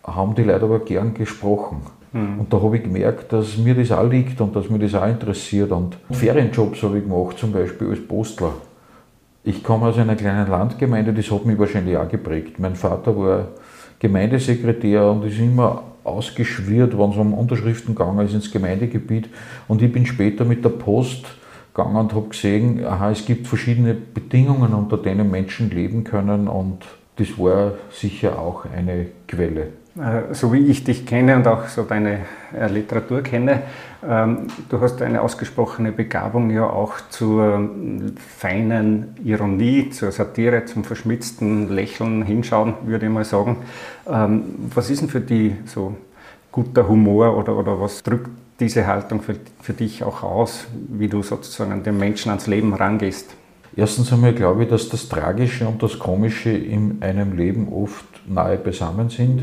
haben 0.04 0.34
die 0.34 0.42
Leute 0.42 0.64
aber 0.64 0.80
gern 0.80 1.14
gesprochen. 1.14 1.82
Mhm. 2.12 2.40
Und 2.40 2.52
da 2.52 2.60
habe 2.60 2.76
ich 2.76 2.82
gemerkt, 2.82 3.32
dass 3.32 3.56
mir 3.56 3.74
das 3.74 3.92
auch 3.92 4.08
liegt 4.08 4.40
und 4.40 4.54
dass 4.56 4.68
mir 4.68 4.80
das 4.80 4.94
auch 4.94 5.06
interessiert. 5.06 5.70
Und 5.70 5.96
Ferienjobs 6.10 6.82
habe 6.82 6.98
ich 6.98 7.04
gemacht, 7.04 7.38
zum 7.38 7.52
Beispiel 7.52 7.90
als 7.90 8.06
Postler. 8.06 8.52
Ich 9.44 9.62
komme 9.62 9.86
aus 9.86 9.96
einer 9.96 10.16
kleinen 10.16 10.50
Landgemeinde, 10.50 11.12
das 11.12 11.30
hat 11.30 11.46
mich 11.46 11.56
wahrscheinlich 11.56 11.96
auch 11.96 12.08
geprägt. 12.08 12.58
Mein 12.58 12.74
Vater 12.74 13.16
war 13.16 13.48
Gemeindesekretär 14.00 15.08
und 15.08 15.24
ist 15.24 15.38
immer 15.38 15.82
ausgeschwirrt, 16.06 16.98
wenn 16.98 17.10
es 17.10 17.16
um 17.16 17.34
Unterschriften 17.34 17.94
gegangen 17.94 18.24
ist 18.24 18.34
ins 18.34 18.50
Gemeindegebiet. 18.50 19.28
Und 19.68 19.82
ich 19.82 19.92
bin 19.92 20.06
später 20.06 20.44
mit 20.44 20.64
der 20.64 20.70
Post 20.70 21.26
gegangen 21.74 21.96
und 21.96 22.14
habe 22.14 22.28
gesehen, 22.28 22.84
aha, 22.84 23.10
es 23.10 23.24
gibt 23.26 23.46
verschiedene 23.46 23.94
Bedingungen, 23.94 24.72
unter 24.74 24.96
denen 24.96 25.30
Menschen 25.30 25.70
leben 25.70 26.04
können 26.04 26.48
und 26.48 26.78
das 27.16 27.38
war 27.38 27.72
sicher 27.90 28.38
auch 28.38 28.66
eine 28.66 29.06
Quelle. 29.26 29.68
Äh, 29.98 30.34
so 30.34 30.52
wie 30.52 30.66
ich 30.66 30.84
dich 30.84 31.06
kenne 31.06 31.36
und 31.36 31.46
auch 31.46 31.68
so 31.68 31.82
deine 31.82 32.20
äh, 32.54 32.68
Literatur 32.68 33.22
kenne, 33.22 33.62
ähm, 34.06 34.48
du 34.68 34.80
hast 34.80 35.00
eine 35.00 35.22
ausgesprochene 35.22 35.90
Begabung 35.90 36.50
ja 36.50 36.68
auch 36.68 36.94
zur 37.08 37.54
ähm, 37.54 38.14
feinen 38.18 39.14
Ironie, 39.24 39.88
zur 39.88 40.12
Satire, 40.12 40.66
zum 40.66 40.84
verschmitzten 40.84 41.74
Lächeln, 41.74 42.22
Hinschauen, 42.22 42.74
würde 42.84 43.06
ich 43.06 43.12
mal 43.12 43.24
sagen. 43.24 43.56
Ähm, 44.06 44.42
was 44.74 44.90
ist 44.90 45.00
denn 45.00 45.08
für 45.08 45.20
dich 45.20 45.54
so 45.64 45.96
guter 46.52 46.86
Humor 46.86 47.34
oder, 47.34 47.56
oder 47.56 47.80
was 47.80 48.02
drückt 48.02 48.28
diese 48.60 48.86
Haltung 48.86 49.22
für, 49.22 49.36
für 49.62 49.72
dich 49.72 50.04
auch 50.04 50.22
aus, 50.22 50.66
wie 50.88 51.08
du 51.08 51.22
sozusagen 51.22 51.72
an 51.72 51.82
den 51.82 51.96
Menschen 51.96 52.28
ans 52.28 52.46
Leben 52.46 52.74
rangehst? 52.74 53.34
Erstens 53.74 54.12
einmal 54.12 54.34
glaube 54.34 54.64
ich, 54.64 54.68
dass 54.68 54.90
das 54.90 55.08
Tragische 55.08 55.66
und 55.66 55.82
das 55.82 55.98
Komische 55.98 56.50
in 56.50 56.98
einem 57.00 57.34
Leben 57.36 57.72
oft 57.72 58.06
nahe 58.26 58.58
beisammen 58.58 59.08
sind. 59.08 59.42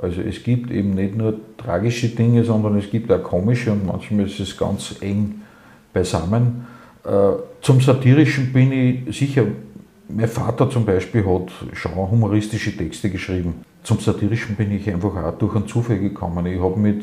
Also 0.00 0.22
es 0.22 0.42
gibt 0.42 0.70
eben 0.70 0.94
nicht 0.94 1.16
nur 1.16 1.34
tragische 1.56 2.08
Dinge, 2.08 2.44
sondern 2.44 2.78
es 2.78 2.88
gibt 2.88 3.10
auch 3.10 3.22
komische 3.22 3.72
und 3.72 3.84
manchmal 3.84 4.26
ist 4.26 4.38
es 4.38 4.56
ganz 4.56 4.94
eng 5.00 5.42
beisammen. 5.92 6.66
Äh, 7.04 7.10
zum 7.60 7.80
Satirischen 7.80 8.52
bin 8.52 8.70
ich 8.70 9.18
sicher, 9.18 9.44
mein 10.08 10.28
Vater 10.28 10.70
zum 10.70 10.84
Beispiel 10.84 11.24
hat 11.26 11.50
schon 11.74 11.94
humoristische 11.96 12.76
Texte 12.76 13.10
geschrieben. 13.10 13.54
Zum 13.82 13.98
Satirischen 13.98 14.54
bin 14.54 14.70
ich 14.72 14.88
einfach 14.88 15.16
auch 15.16 15.36
durch 15.36 15.56
einen 15.56 15.66
Zufall 15.66 15.98
gekommen. 15.98 16.46
Ich 16.46 16.60
habe 16.60 16.78
mit 16.78 17.02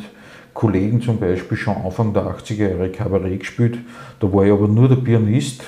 Kollegen 0.53 1.01
zum 1.01 1.19
Beispiel 1.19 1.57
schon 1.57 1.75
Anfang 1.75 2.13
der 2.13 2.23
80er 2.23 2.69
Jahre 2.69 2.89
Kabarett 2.89 3.41
gespielt. 3.41 3.77
Da 4.19 4.31
war 4.31 4.45
ich 4.45 4.51
aber 4.51 4.69
nur 4.69 4.87
der 4.87 4.95
Pianist 4.95 5.63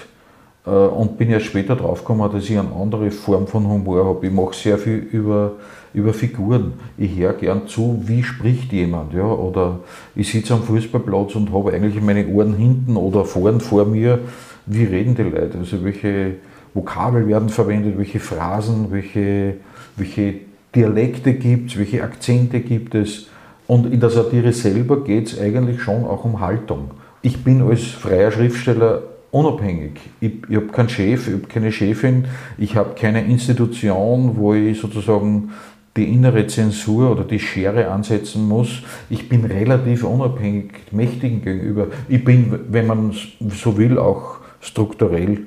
und 0.67 1.17
bin 1.17 1.29
erst 1.29 1.45
später 1.45 1.75
draufgekommen, 1.75 2.31
dass 2.31 2.43
ich 2.43 2.57
eine 2.57 2.71
andere 2.73 3.09
Form 3.11 3.47
von 3.47 3.67
Humor 3.67 4.05
habe. 4.05 4.27
Ich 4.27 4.33
mache 4.33 4.53
sehr 4.53 4.77
viel 4.77 4.97
über, 4.97 5.53
über 5.93 6.13
Figuren. 6.13 6.73
Ich 6.97 7.17
höre 7.17 7.33
gern 7.33 7.67
zu, 7.67 8.01
wie 8.05 8.21
spricht 8.21 8.73
jemand. 8.73 9.13
Ja? 9.13 9.25
Oder 9.25 9.79
ich 10.15 10.29
sitze 10.29 10.53
am 10.53 10.63
Fußballplatz 10.63 11.35
und 11.35 11.53
habe 11.53 11.71
eigentlich 11.71 12.01
meine 12.01 12.27
Ohren 12.27 12.55
hinten 12.55 12.97
oder 12.97 13.23
vorn 13.23 13.61
vor 13.61 13.85
mir. 13.85 14.19
Wie 14.65 14.83
reden 14.83 15.15
die 15.15 15.23
Leute? 15.23 15.57
Also 15.59 15.83
welche 15.85 16.35
Vokabel 16.73 17.27
werden 17.27 17.47
verwendet, 17.47 17.97
welche 17.97 18.19
Phrasen, 18.19 18.91
welche, 18.91 19.55
welche 19.95 20.33
Dialekte 20.75 21.33
gibt 21.33 21.71
es, 21.71 21.77
welche 21.77 22.03
Akzente 22.03 22.59
gibt 22.59 22.93
es. 22.93 23.27
Und 23.67 23.91
in 23.91 23.99
der 23.99 24.09
Satire 24.09 24.51
selber 24.51 25.03
geht 25.03 25.27
es 25.27 25.39
eigentlich 25.39 25.81
schon 25.81 26.03
auch 26.03 26.25
um 26.25 26.39
Haltung. 26.39 26.91
Ich 27.21 27.43
bin 27.43 27.61
als 27.61 27.83
freier 27.83 28.31
Schriftsteller 28.31 29.01
unabhängig. 29.31 29.99
Ich, 30.19 30.33
ich 30.49 30.55
habe 30.55 30.67
keinen 30.67 30.89
Chef, 30.89 31.27
ich 31.27 31.33
habe 31.33 31.47
keine 31.47 31.71
Chefin, 31.71 32.25
ich 32.57 32.75
habe 32.75 32.95
keine 32.95 33.25
Institution, 33.25 34.37
wo 34.37 34.53
ich 34.53 34.79
sozusagen 34.79 35.51
die 35.95 36.13
innere 36.13 36.45
Zensur 36.47 37.11
oder 37.11 37.23
die 37.23 37.39
Schere 37.39 37.89
ansetzen 37.89 38.47
muss. 38.47 38.83
Ich 39.09 39.27
bin 39.27 39.45
relativ 39.45 40.03
unabhängig 40.03 40.71
Mächtigen 40.91 41.41
gegenüber. 41.41 41.87
Ich 42.07 42.23
bin, 42.23 42.59
wenn 42.69 42.85
man 42.85 43.13
so 43.49 43.77
will, 43.77 43.97
auch 43.97 44.37
strukturell 44.61 45.39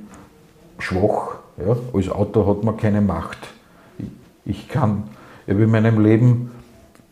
schwach. 0.79 1.37
Ja? 1.65 1.77
Als 1.95 2.09
Autor 2.09 2.49
hat 2.49 2.65
man 2.65 2.77
keine 2.77 3.01
Macht. 3.01 3.39
Ich, 4.45 4.69
kann, 4.69 5.05
ich 5.47 5.53
habe 5.53 5.65
in 5.65 5.71
meinem 5.71 6.03
Leben 6.03 6.51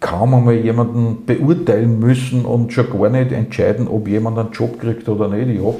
kaum 0.01 0.35
einmal 0.35 0.57
jemanden 0.57 1.25
beurteilen 1.25 2.01
müssen 2.01 2.45
und 2.45 2.73
schon 2.73 2.91
gar 2.91 3.11
nicht 3.11 3.33
entscheiden, 3.33 3.87
ob 3.87 4.09
jemand 4.09 4.39
einen 4.39 4.53
Job 4.53 4.81
kriegt 4.81 5.09
oder 5.09 5.29
nicht. 5.29 5.49
Ich 5.49 5.65
habe 5.65 5.79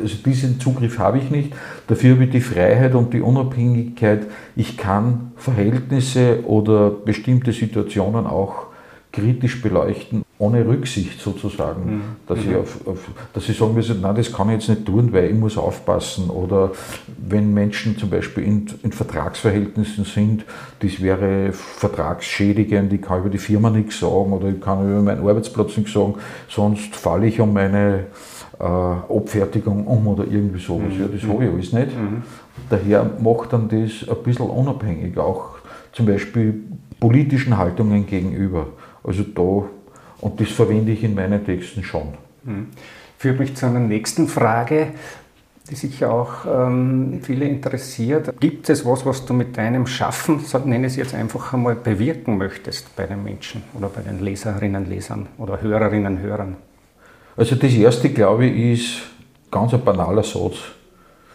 also 0.00 0.16
diesen 0.24 0.60
Zugriff 0.60 0.98
habe 0.98 1.18
ich 1.18 1.30
nicht. 1.30 1.52
Dafür 1.86 2.14
habe 2.14 2.24
ich 2.24 2.30
die 2.30 2.40
Freiheit 2.40 2.94
und 2.94 3.12
die 3.12 3.20
Unabhängigkeit. 3.20 4.26
Ich 4.56 4.76
kann 4.76 5.32
Verhältnisse 5.36 6.44
oder 6.46 6.90
bestimmte 6.90 7.52
Situationen 7.52 8.26
auch 8.26 8.72
kritisch 9.12 9.60
beleuchten, 9.60 10.24
ohne 10.38 10.66
Rücksicht 10.66 11.20
sozusagen, 11.20 11.96
mhm. 11.96 12.02
dass, 12.26 12.38
ich 12.38 12.46
mhm. 12.46 12.56
auf, 12.56 12.86
auf, 12.86 12.98
dass 13.34 13.48
ich 13.48 13.56
sagen 13.56 13.74
muss, 13.74 13.88
nein, 13.88 14.14
das 14.16 14.32
kann 14.32 14.48
ich 14.48 14.54
jetzt 14.54 14.68
nicht 14.68 14.86
tun, 14.86 15.12
weil 15.12 15.26
ich 15.26 15.34
muss 15.34 15.58
aufpassen. 15.58 16.30
Oder 16.30 16.72
wenn 17.18 17.52
Menschen 17.52 17.98
zum 17.98 18.10
Beispiel 18.10 18.44
in, 18.44 18.66
in 18.82 18.92
Vertragsverhältnissen 18.92 20.04
sind, 20.04 20.44
das 20.80 21.00
wäre 21.00 21.52
vertragsschädigend, 21.52 22.92
ich 22.92 23.02
kann 23.02 23.20
über 23.20 23.30
die 23.30 23.38
Firma 23.38 23.70
nichts 23.70 24.00
sagen 24.00 24.32
oder 24.32 24.48
ich 24.48 24.60
kann 24.60 24.88
über 24.90 25.02
meinen 25.02 25.28
Arbeitsplatz 25.28 25.76
nichts 25.76 25.92
sagen, 25.92 26.14
sonst 26.48 26.96
falle 26.96 27.26
ich 27.26 27.38
um 27.38 27.52
meine 27.52 28.06
äh, 28.62 28.64
Abfertigung 28.64 29.86
um 29.86 30.06
oder 30.06 30.24
irgendwie 30.24 30.60
sowas. 30.60 30.94
Mhm. 30.94 31.00
Ja, 31.00 31.08
das 31.08 31.22
habe 31.24 31.44
ich 31.44 31.50
alles 31.50 31.72
nicht. 31.72 31.98
Mhm. 31.98 32.22
Daher 32.70 33.10
macht 33.20 33.52
dann 33.52 33.68
das 33.68 34.08
ein 34.08 34.22
bisschen 34.22 34.46
unabhängig, 34.46 35.18
auch 35.18 35.56
zum 35.92 36.06
Beispiel 36.06 36.62
politischen 37.00 37.58
Haltungen 37.58 38.06
gegenüber. 38.06 38.68
Also 39.02 39.24
da, 39.24 39.68
und 40.20 40.40
das 40.40 40.48
verwende 40.50 40.92
ich 40.92 41.02
in 41.02 41.14
meinen 41.14 41.44
Texten 41.44 41.82
schon. 41.82 42.14
Mhm. 42.44 42.68
Führt 43.18 43.40
mich 43.40 43.56
zu 43.56 43.66
einer 43.66 43.80
nächsten 43.80 44.28
Frage, 44.28 44.88
die 45.68 45.74
sicher 45.74 46.12
auch 46.12 46.44
ähm, 46.46 47.20
viele 47.22 47.46
interessiert. 47.46 48.32
Gibt 48.40 48.68
es 48.68 48.84
was, 48.84 49.04
was 49.04 49.24
du 49.26 49.34
mit 49.34 49.56
deinem 49.56 49.86
Schaffen, 49.86 50.40
nenne 50.64 50.86
es 50.86 50.96
jetzt 50.96 51.14
einfach 51.14 51.52
einmal, 51.52 51.74
bewirken 51.74 52.36
möchtest 52.36 52.94
bei 52.94 53.06
den 53.06 53.24
Menschen 53.24 53.62
oder 53.76 53.88
bei 53.88 54.02
den 54.02 54.20
Leserinnen, 54.20 54.88
Lesern 54.88 55.26
oder 55.38 55.60
Hörerinnen, 55.60 56.20
Hörern? 56.20 56.56
Also 57.36 57.56
das 57.56 57.72
erste, 57.72 58.10
glaube 58.10 58.46
ich, 58.46 58.80
ist 58.80 58.88
ganz 59.50 59.72
ein 59.72 59.84
banaler 59.84 60.22
Satz. 60.22 60.56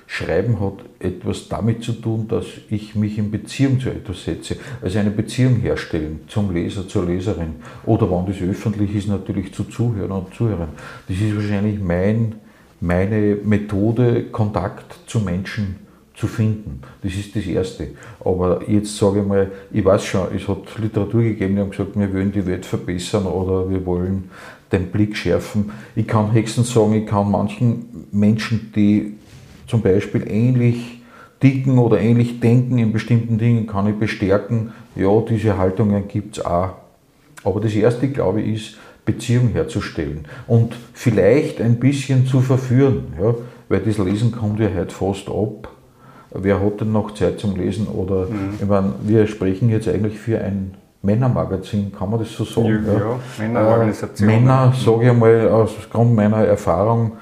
Schreiben 0.10 0.60
hat 0.62 0.86
etwas 1.00 1.50
damit 1.50 1.84
zu 1.84 1.92
tun, 1.92 2.28
dass 2.30 2.46
ich 2.70 2.96
mich 2.96 3.18
in 3.18 3.30
Beziehung 3.30 3.80
zu 3.80 3.90
etwas 3.90 4.24
setze. 4.24 4.56
Also 4.82 5.00
eine 5.00 5.12
Beziehung 5.12 5.58
herstellen 5.58 6.22
zum 6.28 6.54
Leser, 6.54 6.88
zur 6.88 7.06
Leserin. 7.06 7.56
Oder 7.86 8.10
wenn 8.10 8.26
das 8.26 8.42
öffentlich 8.42 8.96
ist, 8.96 9.10
natürlich 9.10 9.54
zu 9.54 9.66
Zuhörern 9.66 10.12
und 10.12 10.34
Zuhörern. 10.34 10.70
Das 11.10 11.18
ist 11.18 11.36
wahrscheinlich 11.36 11.82
mein, 11.82 12.36
meine 12.80 13.38
Methode, 13.44 14.24
Kontakt 14.32 14.98
zu 15.08 15.20
Menschen 15.20 15.76
zu 16.16 16.26
finden. 16.26 16.82
Das 17.04 17.14
ist 17.14 17.36
das 17.36 17.46
Erste. 17.46 17.90
Aber 18.22 18.62
jetzt 18.68 18.98
sage 18.98 19.20
ich 19.20 19.26
mal, 19.26 19.52
ich 19.72 19.84
weiß 19.84 20.04
schon, 20.04 20.28
es 20.34 20.48
hat 20.48 20.80
Literatur 20.80 21.22
gegeben, 21.22 21.56
die 21.56 21.62
haben 21.62 21.70
gesagt, 21.70 22.00
wir 22.00 22.12
wollen 22.12 22.32
die 22.32 22.46
Welt 22.46 22.66
verbessern 22.66 23.26
oder 23.26 23.70
wir 23.70 23.86
wollen 23.86 24.32
den 24.72 24.88
Blick 24.88 25.16
schärfen. 25.16 25.72
Ich 25.96 26.08
kann 26.08 26.32
höchstens 26.32 26.74
sagen, 26.74 26.94
ich 26.94 27.06
kann 27.06 27.32
manchen 27.32 28.08
Menschen, 28.12 28.72
die 28.76 29.14
zum 29.68 29.82
Beispiel 29.82 30.30
ähnlich 30.30 31.02
ticken 31.40 31.78
oder 31.78 32.00
ähnlich 32.00 32.40
denken 32.40 32.78
in 32.78 32.92
bestimmten 32.92 33.38
Dingen, 33.38 33.68
kann 33.68 33.88
ich 33.88 33.96
bestärken, 33.96 34.72
ja, 34.96 35.22
diese 35.22 35.58
Haltungen 35.58 36.08
gibt 36.08 36.38
es 36.38 36.46
auch. 36.46 36.72
Aber 37.44 37.60
das 37.62 37.74
Erste, 37.74 38.10
glaube 38.10 38.42
ich, 38.42 38.56
ist, 38.56 38.78
Beziehung 39.06 39.48
herzustellen 39.54 40.26
und 40.48 40.76
vielleicht 40.94 41.62
ein 41.62 41.80
bisschen 41.80 42.28
zu 42.28 42.42
verführen, 42.42 43.14
ja, 43.20 43.36
weil 43.70 43.80
das 43.80 43.98
Lesen 43.98 44.34
kommt 44.34 44.60
ja 44.60 44.70
heute 44.76 44.94
fast 44.94 45.30
ab. 45.30 45.70
Wer 46.32 46.62
hat 46.62 46.82
denn 46.82 46.92
noch 46.92 47.14
Zeit 47.14 47.40
zum 47.40 47.56
Lesen? 47.56 47.88
Oder 47.88 48.28
mhm. 48.28 48.56
ich 48.60 48.68
meine, 48.68 48.96
wir 49.04 49.26
sprechen 49.28 49.70
jetzt 49.70 49.88
eigentlich 49.88 50.20
für 50.20 50.42
ein 50.42 50.74
Männermagazin, 51.02 51.92
kann 51.92 52.10
man 52.10 52.20
das 52.20 52.32
so 52.32 52.44
sagen? 52.44 52.86
Ja, 52.86 52.94
ja. 52.94 53.20
Männerorganisation. 53.40 54.30
Äh, 54.30 54.40
Männer, 54.40 54.74
sage 54.76 55.12
ich 55.12 55.18
mal, 55.18 55.50
aus 55.50 55.72
Grund 55.92 56.16
meiner 56.16 56.38
Erfahrung, 56.46 57.14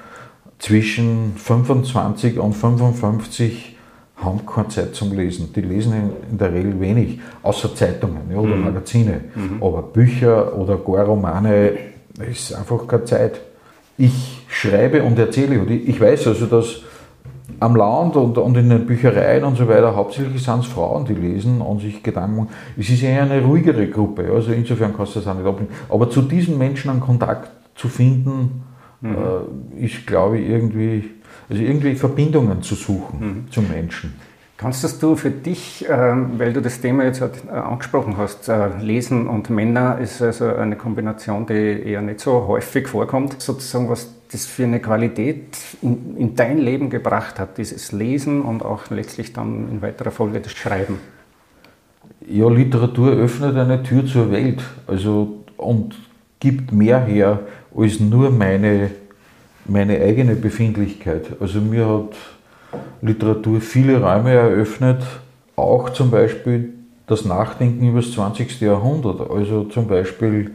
zwischen 0.60 1.34
25 1.36 2.40
und 2.40 2.54
55 2.54 3.76
haben 4.18 4.46
keine 4.46 4.70
Zeit 4.70 4.96
zum 4.96 5.12
Lesen. 5.12 5.52
Die 5.54 5.62
lesen 5.62 6.12
in, 6.32 6.38
der 6.38 6.54
Regel 6.54 6.80
wenig, 6.80 7.20
außer 7.44 7.76
Zeitungen 7.76 8.32
ja, 8.32 8.38
oder 8.38 8.56
mhm. 8.56 8.64
Magazine. 8.64 9.22
Mhm. 9.36 9.62
Aber 9.62 9.82
Bücher 9.82 10.58
oder 10.58 10.78
gar 10.78 11.06
Romane 11.06 11.74
ist 12.30 12.54
einfach 12.54 12.88
keine 12.88 13.04
Zeit. 13.04 13.42
Ich 13.98 14.46
schreibe 14.48 15.04
und 15.04 15.20
erzähle. 15.20 15.60
Und 15.60 15.70
ich 15.70 16.00
weiß 16.00 16.28
also, 16.28 16.46
dass 16.46 16.82
am 17.60 17.76
Land 17.76 18.16
und, 18.16 18.38
und 18.38 18.58
in 18.58 18.70
den 18.70 18.86
Büchereien 18.86 19.44
und 19.44 19.58
so 19.58 19.68
weiter, 19.68 19.96
hauptsächlich 19.96 20.44
sind 20.44 20.60
es 20.60 20.66
Frauen, 20.66 21.06
die 21.06 21.14
lesen 21.14 21.62
und 21.62 21.82
sich 21.82 22.02
Gedanken 22.02 22.36
machen. 22.38 22.50
Es 22.78 22.90
ist 22.90 23.04
eher 23.04 23.24
eine 23.24 23.42
ruhigere 23.42 23.88
Gruppe, 23.88 24.32
also 24.34 24.52
insofern 24.52 24.96
kannst 24.96 25.16
du 25.16 25.20
das 25.20 25.28
auch 25.28 25.36
nicht 25.36 25.46
ablehnen. 25.46 25.72
Aber 25.90 26.10
zu 26.10 26.22
diesen 26.22 26.58
Menschen 26.58 26.90
einen 26.90 27.02
Kontakt 27.02 27.52
zu 27.76 27.88
finden, 27.88 28.64
mhm. 29.02 29.16
äh, 29.80 29.86
ist, 29.86 30.06
glaube 30.08 30.40
ich, 30.40 30.50
irgendwie, 30.50 31.12
also 31.50 31.62
irgendwie 31.62 31.96
Verbindungen 31.96 32.62
zu 32.62 32.76
suchen 32.76 33.20
mhm. 33.20 33.52
zum 33.52 33.68
Menschen. 33.70 34.14
Kannst 34.58 35.04
du 35.04 35.16
für 35.18 35.32
dich, 35.32 35.86
ähm, 35.90 36.40
weil 36.40 36.54
du 36.54 36.62
das 36.62 36.80
Thema 36.80 37.04
jetzt 37.04 37.20
halt, 37.20 37.44
äh, 37.48 37.52
angesprochen 37.52 38.16
hast, 38.16 38.48
äh, 38.48 38.70
Lesen 38.80 39.28
und 39.28 39.50
Männer 39.50 40.00
ist 40.00 40.22
also 40.22 40.48
eine 40.48 40.78
Kombination, 40.78 41.46
die 41.46 41.84
eher 41.84 42.02
nicht 42.02 42.22
so 42.22 42.48
häufig 42.48 42.88
vorkommt, 42.88 43.42
sozusagen 43.42 43.90
was 43.90 44.14
das 44.32 44.46
für 44.46 44.64
eine 44.64 44.80
Qualität 44.80 45.58
in, 45.82 46.16
in 46.18 46.36
dein 46.36 46.58
Leben 46.58 46.90
gebracht 46.90 47.38
hat, 47.38 47.58
dieses 47.58 47.92
Lesen 47.92 48.44
und 48.44 48.64
auch 48.64 48.90
letztlich 48.90 49.34
dann 49.34 49.70
in 49.70 49.82
weiterer 49.82 50.12
Folge 50.12 50.40
das 50.40 50.54
Schreiben? 50.54 51.00
Ja, 52.26 52.50
Literatur 52.50 53.12
öffnet 53.12 53.58
eine 53.58 53.84
Tür 53.84 54.06
zur 54.06 54.32
Welt 54.32 54.64
also, 54.88 55.44
und 55.58 55.96
gibt 56.40 56.72
mehr 56.72 57.04
her 57.04 57.42
als 57.76 58.00
nur 58.00 58.32
meine, 58.32 58.92
meine 59.66 60.00
eigene 60.00 60.36
Befindlichkeit. 60.36 61.26
Also 61.42 61.60
mir 61.60 61.86
hat 61.86 62.16
Literatur 63.02 63.62
viele 63.62 64.02
Räume 64.02 64.32
eröffnet, 64.32 65.04
auch 65.56 65.90
zum 65.90 66.12
Beispiel 66.12 66.74
das 67.08 67.26
Nachdenken 67.26 67.88
über 67.88 68.02
das 68.02 68.12
20. 68.12 68.62
Jahrhundert, 68.62 69.30
also 69.30 69.66
zum 69.66 69.88
Beispiel 69.88 70.52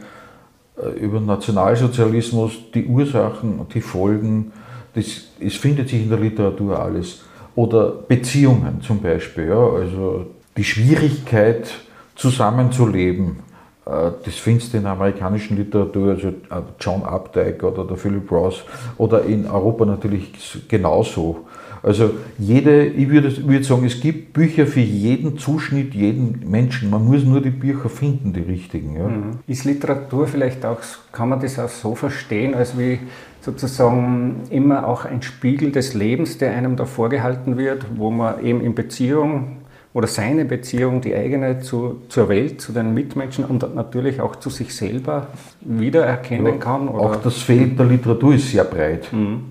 äh, 0.77 0.99
über 0.99 1.19
Nationalsozialismus, 1.19 2.71
die 2.73 2.85
Ursachen, 2.85 3.65
die 3.73 3.81
Folgen, 3.81 4.51
das, 4.93 5.05
es 5.39 5.55
findet 5.55 5.89
sich 5.89 6.03
in 6.03 6.09
der 6.09 6.19
Literatur 6.19 6.79
alles. 6.79 7.21
Oder 7.55 7.91
Beziehungen 7.91 8.81
zum 8.81 9.01
Beispiel, 9.01 9.47
ja, 9.47 9.55
also 9.59 10.27
die 10.57 10.63
Schwierigkeit 10.63 11.69
zusammenzuleben, 12.15 13.39
äh, 13.85 14.11
das 14.23 14.35
findest 14.35 14.73
du 14.73 14.77
in 14.77 14.83
der 14.83 14.93
amerikanischen 14.93 15.57
Literatur, 15.57 16.11
also 16.11 16.27
äh, 16.27 16.33
John 16.79 17.03
Updike 17.03 17.63
oder 17.63 17.85
der 17.85 17.97
Philip 17.97 18.29
Ross, 18.31 18.63
oder 18.97 19.23
in 19.23 19.47
Europa 19.47 19.85
natürlich 19.85 20.31
genauso. 20.67 21.47
Also 21.83 22.11
jede, 22.37 22.85
ich 22.85 23.09
würde, 23.09 23.47
würde 23.47 23.63
sagen, 23.63 23.85
es 23.85 23.99
gibt 23.99 24.33
Bücher 24.33 24.67
für 24.67 24.81
jeden 24.81 25.37
Zuschnitt, 25.39 25.95
jeden 25.95 26.49
Menschen. 26.49 26.91
Man 26.91 27.05
muss 27.05 27.23
nur 27.23 27.41
die 27.41 27.49
Bücher 27.49 27.89
finden, 27.89 28.33
die 28.33 28.41
richtigen. 28.41 28.95
Ja. 28.95 29.07
Mhm. 29.07 29.39
Ist 29.47 29.65
Literatur 29.65 30.27
vielleicht 30.27 30.63
auch, 30.65 30.77
kann 31.11 31.29
man 31.29 31.39
das 31.39 31.57
auch 31.57 31.69
so 31.69 31.95
verstehen, 31.95 32.53
als 32.53 32.77
wie 32.77 32.99
sozusagen 33.41 34.41
immer 34.51 34.87
auch 34.87 35.05
ein 35.05 35.23
Spiegel 35.23 35.71
des 35.71 35.95
Lebens, 35.95 36.37
der 36.37 36.51
einem 36.51 36.75
da 36.75 36.85
vorgehalten 36.85 37.57
wird, 37.57 37.85
wo 37.95 38.11
man 38.11 38.45
eben 38.45 38.61
in 38.61 38.75
Beziehung 38.75 39.57
oder 39.93 40.07
seine 40.07 40.45
Beziehung, 40.45 41.01
die 41.01 41.15
eigene 41.15 41.59
zu, 41.59 42.01
zur 42.07 42.29
Welt, 42.29 42.61
zu 42.61 42.71
den 42.71 42.93
Mitmenschen 42.93 43.43
und 43.43 43.75
natürlich 43.75 44.21
auch 44.21 44.37
zu 44.37 44.49
sich 44.49 44.73
selber 44.73 45.27
wiedererkennen 45.61 46.53
ja, 46.53 46.59
kann? 46.59 46.87
Oder? 46.87 47.01
Auch 47.01 47.15
das 47.17 47.37
Feld 47.37 47.77
der 47.77 47.87
Literatur 47.87 48.35
ist 48.35 48.51
sehr 48.51 48.63
breit. 48.63 49.11
Mhm. 49.11 49.50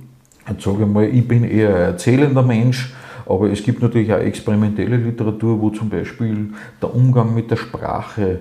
Jetzt 0.50 0.64
sage 0.64 0.82
ich 0.82 0.88
mal, 0.88 1.04
ich 1.04 1.26
bin 1.26 1.44
eher 1.44 1.74
ein 1.74 1.82
erzählender 1.82 2.42
Mensch, 2.42 2.92
aber 3.26 3.50
es 3.50 3.62
gibt 3.62 3.82
natürlich 3.82 4.12
auch 4.12 4.18
experimentelle 4.18 4.96
Literatur, 4.96 5.60
wo 5.60 5.70
zum 5.70 5.88
Beispiel 5.88 6.50
der 6.82 6.94
Umgang 6.94 7.34
mit 7.34 7.50
der 7.50 7.56
Sprache, 7.56 8.40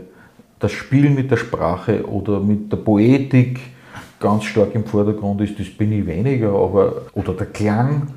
das 0.59 0.71
Spiel 0.71 1.09
mit 1.09 1.31
der 1.31 1.37
Sprache 1.37 2.05
oder 2.07 2.39
mit 2.39 2.71
der 2.71 2.77
Poetik 2.77 3.59
ganz 4.19 4.43
stark 4.45 4.75
im 4.75 4.83
Vordergrund 4.83 5.41
ist. 5.41 5.59
Das 5.59 5.69
bin 5.69 5.91
ich 5.93 6.05
weniger, 6.05 6.49
aber 6.49 7.03
oder 7.13 7.33
der 7.33 7.47
Klang, 7.47 8.07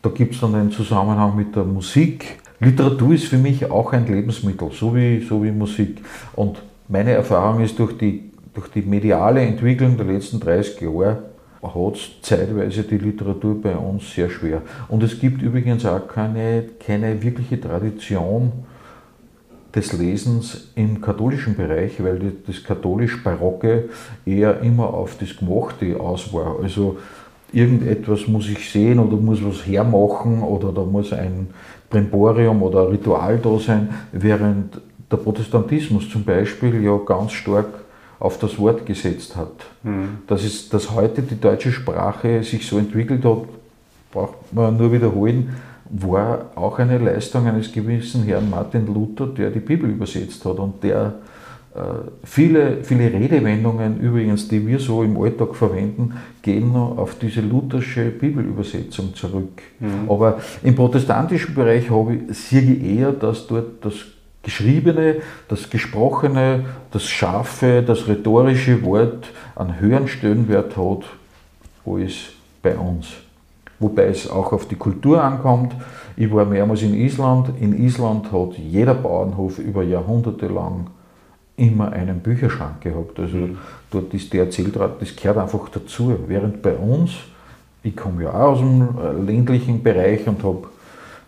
da 0.00 0.10
gibt 0.10 0.34
es 0.34 0.40
dann 0.40 0.54
einen 0.54 0.70
Zusammenhang 0.72 1.36
mit 1.36 1.54
der 1.54 1.64
Musik 1.64 2.42
Literatur 2.62 3.12
ist 3.14 3.24
für 3.24 3.38
mich 3.38 3.68
auch 3.68 3.92
ein 3.92 4.06
Lebensmittel, 4.06 4.70
so 4.70 4.94
wie, 4.94 5.20
so 5.20 5.42
wie 5.42 5.50
Musik. 5.50 6.00
Und 6.36 6.62
meine 6.86 7.10
Erfahrung 7.10 7.60
ist, 7.60 7.76
durch 7.76 7.98
die, 7.98 8.30
durch 8.54 8.68
die 8.68 8.82
mediale 8.82 9.40
Entwicklung 9.40 9.96
der 9.96 10.06
letzten 10.06 10.38
30 10.38 10.80
Jahre 10.80 11.24
hat 11.62 11.94
es 11.94 12.10
zeitweise 12.22 12.82
die 12.82 12.98
Literatur 12.98 13.60
bei 13.60 13.76
uns 13.76 14.12
sehr 14.12 14.28
schwer. 14.28 14.62
Und 14.88 15.02
es 15.02 15.18
gibt 15.20 15.42
übrigens 15.42 15.86
auch 15.86 16.08
keine, 16.08 16.64
keine 16.84 17.22
wirkliche 17.22 17.60
Tradition 17.60 18.52
des 19.74 19.92
Lesens 19.92 20.68
im 20.74 21.00
katholischen 21.00 21.56
Bereich, 21.56 22.02
weil 22.02 22.32
das 22.46 22.62
katholisch-barocke 22.62 23.88
eher 24.26 24.60
immer 24.60 24.92
auf 24.92 25.16
das 25.18 25.36
Gemachte 25.36 25.98
aus 25.98 26.32
war. 26.32 26.58
Also 26.60 26.98
irgendetwas 27.52 28.26
muss 28.26 28.48
ich 28.48 28.70
sehen 28.70 28.98
oder 28.98 29.16
muss 29.16 29.42
was 29.44 29.66
hermachen 29.66 30.42
oder 30.42 30.72
da 30.72 30.82
muss 30.82 31.12
ein 31.12 31.48
Brimborium 31.88 32.62
oder 32.62 32.90
Ritual 32.90 33.38
da 33.38 33.58
sein, 33.58 33.88
während 34.12 34.80
der 35.10 35.16
Protestantismus 35.18 36.08
zum 36.10 36.24
Beispiel 36.24 36.82
ja 36.82 36.96
ganz 36.98 37.32
stark 37.32 37.81
auf 38.22 38.38
das 38.38 38.56
Wort 38.58 38.86
gesetzt 38.86 39.34
hat. 39.34 39.52
Mhm. 39.82 40.18
Das 40.28 40.44
ist, 40.44 40.72
dass 40.72 40.92
heute 40.92 41.22
die 41.22 41.40
deutsche 41.40 41.72
Sprache 41.72 42.44
sich 42.44 42.64
so 42.66 42.78
entwickelt 42.78 43.24
hat, 43.24 43.48
braucht 44.12 44.52
man 44.52 44.76
nur 44.76 44.92
wiederholen, 44.92 45.50
war 45.90 46.52
auch 46.54 46.78
eine 46.78 46.98
Leistung 46.98 47.46
eines 47.46 47.72
gewissen 47.72 48.22
Herrn 48.22 48.48
Martin 48.48 48.86
Luther, 48.86 49.26
der 49.26 49.50
die 49.50 49.58
Bibel 49.58 49.90
übersetzt 49.90 50.44
hat 50.44 50.58
und 50.58 50.84
der 50.84 51.14
äh, 51.74 51.80
viele, 52.22 52.84
viele 52.84 53.12
Redewendungen 53.12 53.98
übrigens, 53.98 54.46
die 54.46 54.64
wir 54.68 54.78
so 54.78 55.02
im 55.02 55.20
Alltag 55.20 55.56
verwenden, 55.56 56.12
gehen 56.42 56.72
noch 56.72 56.96
auf 56.98 57.16
diese 57.18 57.40
luthersche 57.40 58.04
Bibelübersetzung 58.10 59.16
zurück. 59.16 59.62
Mhm. 59.80 60.08
Aber 60.08 60.38
im 60.62 60.76
protestantischen 60.76 61.56
Bereich 61.56 61.90
habe 61.90 62.14
ich, 62.14 62.38
sehe 62.38 62.60
ich 62.60 62.98
eher, 62.98 63.10
dass 63.10 63.48
dort 63.48 63.84
das 63.84 63.94
Geschriebene, 64.42 65.16
das 65.48 65.70
Gesprochene, 65.70 66.64
das 66.90 67.04
Scharfe, 67.08 67.82
das 67.86 68.08
rhetorische 68.08 68.82
Wort 68.82 69.28
einen 69.54 69.78
höheren 69.78 70.08
Stellenwert 70.08 70.76
hat 70.76 71.04
als 71.86 72.14
bei 72.62 72.76
uns. 72.76 73.08
Wobei 73.78 74.06
es 74.06 74.30
auch 74.30 74.52
auf 74.52 74.66
die 74.68 74.76
Kultur 74.76 75.22
ankommt. 75.22 75.74
Ich 76.16 76.32
war 76.32 76.44
mehrmals 76.44 76.82
in 76.82 76.94
Island. 76.94 77.50
In 77.60 77.84
Island 77.84 78.30
hat 78.30 78.56
jeder 78.58 78.94
Bauernhof 78.94 79.58
über 79.58 79.82
Jahrhunderte 79.82 80.46
lang 80.46 80.86
immer 81.56 81.92
einen 81.92 82.20
Bücherschrank 82.20 82.80
gehabt. 82.80 83.18
Also 83.18 83.36
mhm. 83.36 83.58
dort 83.90 84.12
ist 84.14 84.32
der 84.32 84.44
Erzähldraht, 84.44 85.00
das 85.00 85.14
gehört 85.14 85.38
einfach 85.38 85.68
dazu. 85.68 86.16
Während 86.26 86.62
bei 86.62 86.74
uns, 86.74 87.12
ich 87.82 87.96
komme 87.96 88.24
ja 88.24 88.30
auch 88.30 88.52
aus 88.52 88.58
dem 88.58 88.88
äh, 88.98 89.12
ländlichen 89.24 89.82
Bereich 89.82 90.26
und 90.26 90.42
habe, 90.42 90.68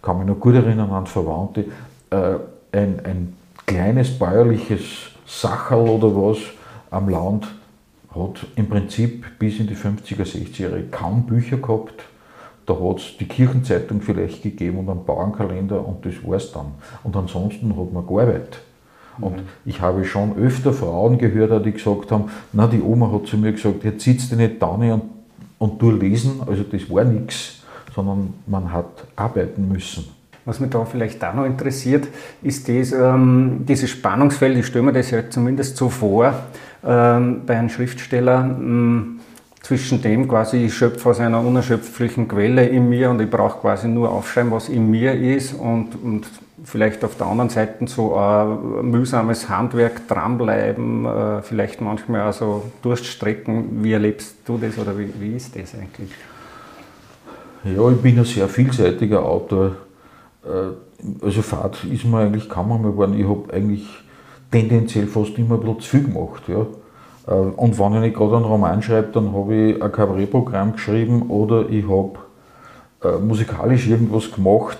kann 0.03 0.19
mich 0.19 0.27
noch 0.27 0.41
gut 0.41 0.55
erinnern 0.55 0.91
an 0.91 1.07
Verwandte, 1.07 1.67
äh, 2.11 2.35
ein, 2.75 3.01
ein 3.05 3.37
kleines 3.67 4.19
bäuerliches 4.19 4.83
Sacherl 5.27 5.89
oder 5.89 6.15
was 6.15 6.39
am 6.91 7.09
Land 7.09 7.47
hat 8.15 8.47
im 8.57 8.69
Prinzip 8.69 9.39
bis 9.39 9.59
in 9.59 9.67
die 9.67 9.77
50er, 9.77 10.23
60er 10.23 10.63
Jahre 10.63 10.83
kaum 10.91 11.27
Bücher 11.27 11.57
gehabt. 11.57 12.05
Da 12.67 12.75
hat 12.75 12.99
es 12.99 13.17
die 13.19 13.27
Kirchenzeitung 13.27 14.01
vielleicht 14.01 14.43
gegeben 14.43 14.79
und 14.79 14.89
einen 14.89 15.05
Bauernkalender 15.05 15.87
und 15.87 16.05
das 16.07 16.15
war 16.25 16.37
es 16.37 16.53
dann. 16.53 16.73
Und 17.03 17.17
ansonsten 17.17 17.77
hat 17.77 17.93
man 17.93 18.07
gearbeitet. 18.07 18.61
Und 19.21 19.43
ich 19.65 19.81
habe 19.81 20.05
schon 20.05 20.37
öfter 20.37 20.73
Frauen 20.73 21.19
gehört, 21.19 21.65
die 21.65 21.73
gesagt 21.73 22.11
haben, 22.11 22.31
na, 22.53 22.67
die 22.67 22.81
Oma 22.81 23.13
hat 23.13 23.27
zu 23.27 23.37
mir 23.37 23.53
gesagt, 23.53 23.85
jetzt 23.85 24.03
sitzt 24.03 24.33
du 24.33 24.37
nicht 24.37 24.61
da 24.61 24.69
und, 24.69 25.03
und 25.59 25.81
du 25.81 25.91
lesen, 25.93 26.41
also 26.47 26.65
das 26.65 26.91
war 26.91 27.05
nichts, 27.05 27.63
sondern 27.95 28.35
man 28.47 28.73
hat 28.73 29.05
arbeiten 29.15 29.69
müssen. 29.69 30.05
Was 30.45 30.61
mich 30.61 30.71
da 30.71 30.85
vielleicht 30.85 31.25
auch 31.25 31.35
noch 31.35 31.47
interessiert, 31.47 32.07
ist 32.43 32.69
das, 32.69 32.93
ähm, 32.93 33.65
dieses 33.67 33.91
Spannungsfeld, 33.91 34.59
ich 34.59 34.67
stelle 34.67 34.85
mir 34.85 34.93
das 34.93 35.11
ja 35.11 35.29
zumindest 35.29 35.77
so 35.77 35.89
vor, 35.89 36.35
ähm, 36.85 37.43
bei 37.47 37.57
einem 37.57 37.71
Schriftsteller, 37.71 38.45
ähm, 38.45 39.21
zwischen 39.63 40.03
dem 40.03 40.29
quasi, 40.29 40.67
ich 40.67 40.75
schöpfe 40.75 41.09
aus 41.09 41.21
einer 41.21 41.41
unerschöpflichen 41.41 42.29
Quelle 42.29 42.67
in 42.67 42.91
mir 42.91 43.09
und 43.09 43.21
ich 43.23 43.31
brauche 43.31 43.61
quasi 43.61 43.89
nur 43.89 44.11
aufschreiben, 44.11 44.53
was 44.53 44.69
in 44.69 44.91
mir 44.91 45.15
ist 45.15 45.55
und, 45.55 45.95
und 46.03 46.27
vielleicht 46.65 47.03
auf 47.03 47.17
der 47.17 47.27
anderen 47.27 47.49
Seite 47.49 47.87
so 47.87 48.15
ein 48.15 48.91
mühsames 48.91 49.49
Handwerk 49.49 50.07
dranbleiben, 50.07 51.07
äh, 51.07 51.43
vielleicht 51.43 51.81
manchmal 51.81 52.29
auch 52.29 52.35
so 52.35 52.71
Durststrecken. 52.83 53.83
Wie 53.83 53.95
erlebst 53.95 54.37
du 54.45 54.59
das 54.59 54.77
oder 54.79 54.99
wie, 54.99 55.09
wie 55.19 55.37
ist 55.37 55.57
das 55.57 55.75
eigentlich? 55.75 56.11
Ja, 57.65 57.91
ich 57.91 58.03
bin 58.03 58.19
ein 58.19 58.25
sehr 58.27 58.49
vielseitiger 58.49 59.25
Autor. 59.25 59.77
Äh, 60.45 61.25
also 61.25 61.43
Fahrt 61.43 61.85
ist 61.85 62.05
mir 62.05 62.19
eigentlich 62.19 62.49
kaum 62.49 62.73
einmal 62.73 62.93
geworden. 62.93 63.19
Ich 63.19 63.27
habe 63.27 63.53
eigentlich 63.53 63.87
tendenziell 64.51 65.07
fast 65.07 65.39
immer 65.39 65.57
ein 65.57 65.61
bisschen 65.61 65.81
zu 65.81 65.89
viel 65.89 66.05
gemacht. 66.05 66.43
Ja. 66.49 66.67
Äh, 67.27 67.35
und 67.35 67.79
wenn 67.79 67.95
ich 67.95 68.01
nicht 68.01 68.17
gerade 68.17 68.37
einen 68.37 68.45
Roman 68.45 68.83
schreibe, 68.83 69.09
dann 69.13 69.33
habe 69.33 69.55
ich 69.55 69.83
ein 69.83 69.93
Kabarettprogramm 69.93 70.73
geschrieben 70.73 71.23
oder 71.29 71.69
ich 71.69 71.89
habe 71.89 72.19
musikalisch 73.21 73.87
irgendwas 73.87 74.33
gemacht, 74.33 74.79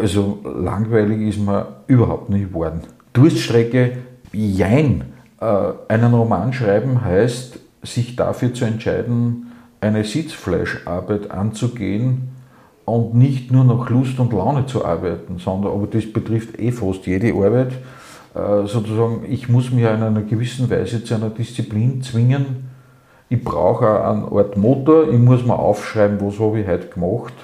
also 0.00 0.38
langweilig 0.44 1.28
ist 1.28 1.40
mir 1.40 1.66
überhaupt 1.88 2.30
nicht 2.30 2.50
geworden. 2.50 2.82
Durststrecke, 3.12 3.98
jein. 4.32 5.12
Äh, 5.40 5.72
einen 5.88 6.14
Roman 6.14 6.52
schreiben 6.52 7.04
heißt, 7.04 7.58
sich 7.82 8.16
dafür 8.16 8.52
zu 8.52 8.64
entscheiden, 8.64 9.52
eine 9.80 10.04
Sitzfleischarbeit 10.04 11.30
anzugehen 11.30 12.35
und 12.86 13.14
nicht 13.14 13.52
nur 13.52 13.64
nach 13.64 13.90
Lust 13.90 14.18
und 14.18 14.32
Laune 14.32 14.64
zu 14.64 14.84
arbeiten, 14.84 15.38
sondern, 15.38 15.72
aber 15.72 15.86
das 15.86 16.10
betrifft 16.10 16.58
eh 16.58 16.72
fast 16.72 17.06
jede 17.06 17.34
Arbeit, 17.34 17.72
äh, 18.34 18.66
sozusagen, 18.66 19.26
ich 19.28 19.50
muss 19.50 19.70
mich 19.70 19.84
in 19.84 20.02
einer 20.02 20.22
gewissen 20.22 20.70
Weise 20.70 21.04
zu 21.04 21.14
einer 21.14 21.28
Disziplin 21.30 22.00
zwingen. 22.02 22.70
Ich 23.28 23.42
brauche 23.42 23.86
auch 23.86 24.32
eine 24.32 24.32
Art 24.32 24.56
Motor, 24.56 25.12
ich 25.12 25.18
muss 25.18 25.44
mir 25.44 25.58
aufschreiben, 25.58 26.18
was 26.20 26.40
habe 26.40 26.60
ich 26.60 26.66
heute 26.66 26.88
gemacht 26.88 27.34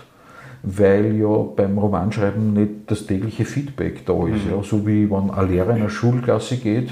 weil 0.62 1.16
ja 1.16 1.44
beim 1.57 1.76
Romanschreiben 1.76 2.52
nicht 2.52 2.70
das 2.87 3.07
tägliche 3.07 3.44
Feedback 3.44 4.07
da 4.07 4.12
ist. 4.26 4.46
Mhm. 4.46 4.52
Ja. 4.52 4.62
So 4.62 4.87
wie 4.87 5.11
wenn 5.11 5.31
ein 5.31 5.50
Lehrer 5.50 5.70
in 5.70 5.83
eine 5.83 5.90
Schulklasse 5.90 6.57
geht, 6.57 6.90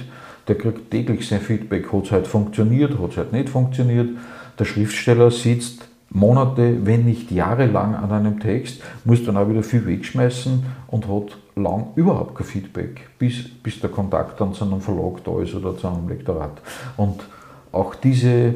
der 0.48 0.56
kriegt 0.56 0.90
täglich 0.90 1.28
sein 1.28 1.40
Feedback. 1.40 1.92
Hat 1.92 2.04
es 2.04 2.12
halt 2.12 2.26
funktioniert, 2.26 2.98
hat 2.98 3.12
es 3.12 3.16
halt 3.16 3.32
nicht 3.32 3.48
funktioniert. 3.48 4.08
Der 4.58 4.64
Schriftsteller 4.64 5.30
sitzt 5.30 5.86
Monate, 6.12 6.84
wenn 6.84 7.04
nicht 7.04 7.30
jahrelang 7.30 7.94
an 7.94 8.10
einem 8.10 8.40
Text, 8.40 8.82
muss 9.04 9.24
dann 9.24 9.36
auch 9.36 9.48
wieder 9.48 9.62
viel 9.62 9.86
wegschmeißen 9.86 10.64
und 10.88 11.08
hat 11.08 11.38
lang 11.54 11.88
überhaupt 11.94 12.34
kein 12.34 12.46
Feedback, 12.46 13.08
bis, 13.18 13.48
bis 13.62 13.80
der 13.80 13.90
Kontakt 13.90 14.40
dann 14.40 14.52
zu 14.52 14.64
einem 14.64 14.80
Verlag 14.80 15.22
da 15.24 15.40
ist 15.40 15.54
oder 15.54 15.76
zu 15.76 15.86
einem 15.86 16.08
Lektorat. 16.08 16.60
Und 16.96 17.20
auch 17.70 17.94
diese 17.94 18.54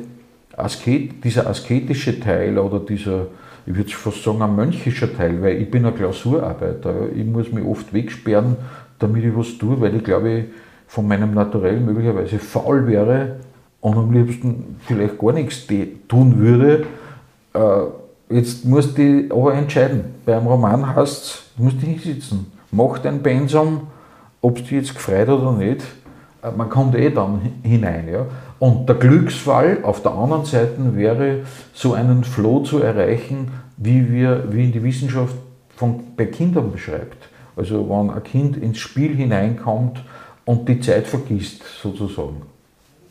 Asket, 0.56 1.24
dieser 1.24 1.46
asketische 1.46 2.18
Teil 2.18 2.58
oder 2.58 2.80
dieser, 2.80 3.26
ich 3.66 3.76
würde 3.76 3.90
fast 3.90 4.24
sagen, 4.24 4.42
ein 4.42 4.56
mönchischer 4.56 5.14
Teil, 5.16 5.40
weil 5.40 5.62
ich 5.62 5.70
bin 5.70 5.86
ein 5.86 5.94
Klausurarbeiter. 5.94 7.08
Ich 7.14 7.24
muss 7.24 7.52
mich 7.52 7.64
oft 7.64 7.92
wegsperren, 7.92 8.56
damit 8.98 9.24
ich 9.24 9.36
was 9.36 9.58
tue, 9.58 9.80
weil 9.80 9.94
ich 9.96 10.04
glaube, 10.04 10.46
von 10.88 11.06
meinem 11.06 11.34
Naturell 11.34 11.80
möglicherweise 11.80 12.38
faul 12.38 12.86
wäre 12.86 13.36
und 13.80 13.96
am 13.96 14.12
liebsten 14.12 14.76
vielleicht 14.86 15.18
gar 15.18 15.32
nichts 15.32 15.66
tun 16.08 16.38
würde. 16.38 16.86
Äh, 17.54 18.34
jetzt 18.34 18.64
musst 18.64 18.98
du 18.98 19.26
aber 19.30 19.54
entscheiden. 19.54 20.14
Beim 20.26 20.46
Roman 20.46 20.94
heißt 20.94 21.24
es, 21.24 21.42
du 21.56 21.64
musst 21.64 21.80
hinsitzen. 21.80 22.52
Mach 22.70 22.98
dein 22.98 23.22
Pensum, 23.22 23.88
ob 24.40 24.58
es 24.58 24.64
dir 24.64 24.78
jetzt 24.78 24.94
gefreut 24.94 25.28
oder 25.28 25.52
nicht. 25.52 25.82
Äh, 26.42 26.50
man 26.56 26.68
kommt 26.68 26.94
eh 26.96 27.10
dann 27.10 27.40
hinein. 27.62 28.08
Ja. 28.12 28.26
Und 28.58 28.88
der 28.88 28.96
Glücksfall 28.96 29.78
auf 29.82 30.02
der 30.02 30.12
anderen 30.12 30.44
Seite 30.44 30.96
wäre, 30.96 31.40
so 31.72 31.94
einen 31.94 32.24
Flow 32.24 32.60
zu 32.60 32.80
erreichen, 32.80 33.52
wie, 33.76 34.10
wir, 34.10 34.44
wie 34.50 34.64
in 34.64 34.72
die 34.72 34.82
Wissenschaft 34.82 35.34
von, 35.76 36.00
bei 36.16 36.26
Kindern 36.26 36.72
beschreibt. 36.72 37.28
Also 37.56 37.88
wenn 37.88 38.10
ein 38.10 38.22
Kind 38.24 38.56
ins 38.56 38.78
Spiel 38.78 39.14
hineinkommt 39.14 40.02
und 40.44 40.68
die 40.68 40.80
Zeit 40.80 41.06
vergisst, 41.06 41.62
sozusagen. 41.82 42.42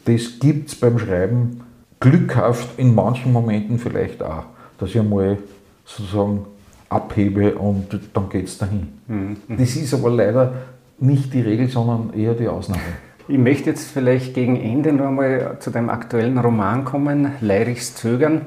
Das 0.06 0.40
gibt 0.40 0.70
es 0.70 0.76
beim 0.76 1.00
Schreiben 1.00 1.62
glückhaft 2.04 2.78
in 2.78 2.94
manchen 2.94 3.32
Momenten 3.32 3.80
vielleicht 3.80 4.22
auch, 4.22 4.44
dass 4.78 4.90
ich 4.90 5.00
einmal 5.00 5.38
sozusagen 5.86 6.46
abhebe 6.90 7.56
und 7.56 7.98
dann 8.14 8.30
geht 8.30 8.48
es 8.48 8.58
dahin. 8.58 8.90
Mhm. 9.08 9.38
Das 9.48 9.78
ist 9.78 9.94
aber 9.94 10.10
leider 10.10 10.54
nicht 11.00 11.34
die 11.34 11.40
Regel, 11.40 11.70
sondern 11.70 12.14
eher 12.14 12.34
die 12.34 12.50
Ausnahme. 12.50 12.82
Ich 13.30 13.38
möchte 13.38 13.70
jetzt 13.70 13.90
vielleicht 13.90 14.34
gegen 14.34 14.60
Ende 14.60 14.92
noch 14.92 15.08
einmal 15.08 15.56
zu 15.62 15.72
dem 15.72 15.90
aktuellen 15.90 16.38
Roman 16.38 16.84
kommen, 16.84 17.32
Leirichs 17.40 17.96
Zögern. 17.96 18.42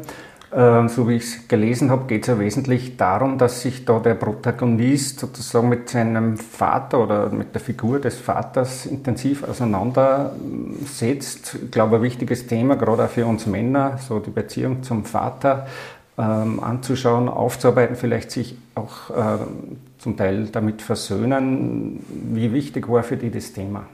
Ähm, 0.55 0.89
so 0.89 1.09
wie 1.09 1.17
ich 1.17 1.25
es 1.25 1.49
gelesen 1.49 1.91
habe, 1.91 2.07
geht 2.07 2.23
es 2.23 2.29
ja 2.29 2.39
wesentlich 2.39 2.97
darum, 2.97 3.37
dass 3.37 3.63
sich 3.63 3.85
da 3.85 3.99
der 3.99 4.15
Protagonist 4.15 5.19
sozusagen 5.19 5.69
mit 5.69 5.91
seinem 5.91 6.37
Vater 6.37 7.01
oder 7.01 7.31
mit 7.31 7.53
der 7.53 7.61
Figur 7.61 7.99
des 7.99 8.17
Vaters 8.17 8.87
intensiv 8.87 9.43
auseinandersetzt. 9.43 11.59
Ich 11.65 11.71
glaube, 11.73 11.97
ein 11.97 12.03
wichtiges 12.03 12.47
Thema, 12.47 12.77
gerade 12.77 13.05
auch 13.05 13.11
für 13.11 13.27
uns 13.27 13.47
Männer, 13.47 13.99
so 13.99 14.21
die 14.21 14.31
Beziehung 14.31 14.85
zum 14.85 15.05
Vater 15.05 15.67
ähm, 16.17 16.63
anzuschauen, 16.63 17.29
aufzuarbeiten, 17.29 17.97
vielleicht 17.97 18.31
sich 18.31 18.57
auch 18.77 19.11
äh, 19.11 19.39
zum 19.99 20.17
Teil 20.17 20.47
damit 20.53 20.81
versöhnen. 20.81 22.05
Wie 22.09 22.53
wichtig 22.53 22.89
war 22.89 23.03
für 23.03 23.17
die 23.17 23.31
das 23.31 23.53
Thema? 23.53 23.87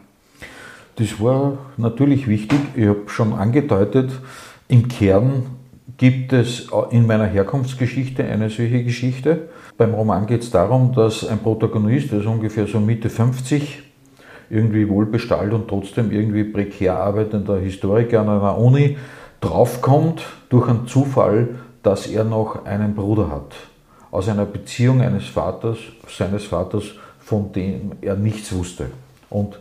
Das 0.96 1.18
war 1.18 1.56
natürlich 1.78 2.28
wichtig. 2.28 2.58
Ich 2.76 2.86
habe 2.86 3.04
schon 3.06 3.32
angedeutet, 3.32 4.10
im 4.68 4.88
Kern 4.88 5.61
gibt 6.02 6.32
es 6.32 6.66
in 6.90 7.06
meiner 7.06 7.26
Herkunftsgeschichte 7.26 8.24
eine 8.24 8.50
solche 8.50 8.82
Geschichte. 8.82 9.50
Beim 9.78 9.94
Roman 9.94 10.26
geht 10.26 10.42
es 10.42 10.50
darum, 10.50 10.92
dass 10.92 11.24
ein 11.24 11.38
Protagonist, 11.38 12.10
der 12.10 12.18
ist 12.18 12.26
ungefähr 12.26 12.66
so 12.66 12.80
Mitte 12.80 13.08
50, 13.08 13.84
irgendwie 14.50 14.88
wohlbestellt 14.88 15.52
und 15.52 15.68
trotzdem 15.68 16.10
irgendwie 16.10 16.42
prekär 16.42 16.96
arbeitender 16.96 17.56
Historiker 17.60 18.22
an 18.22 18.30
einer 18.30 18.58
Uni, 18.58 18.96
draufkommt 19.40 20.24
durch 20.48 20.68
einen 20.68 20.88
Zufall, 20.88 21.50
dass 21.84 22.08
er 22.08 22.24
noch 22.24 22.64
einen 22.64 22.96
Bruder 22.96 23.30
hat. 23.30 23.54
Aus 24.10 24.28
einer 24.28 24.44
Beziehung 24.44 25.02
eines 25.02 25.26
Vaters, 25.26 25.78
seines 26.08 26.46
Vaters, 26.46 26.82
von 27.20 27.52
dem 27.52 27.92
er 28.00 28.16
nichts 28.16 28.52
wusste. 28.52 28.86
Und 29.30 29.56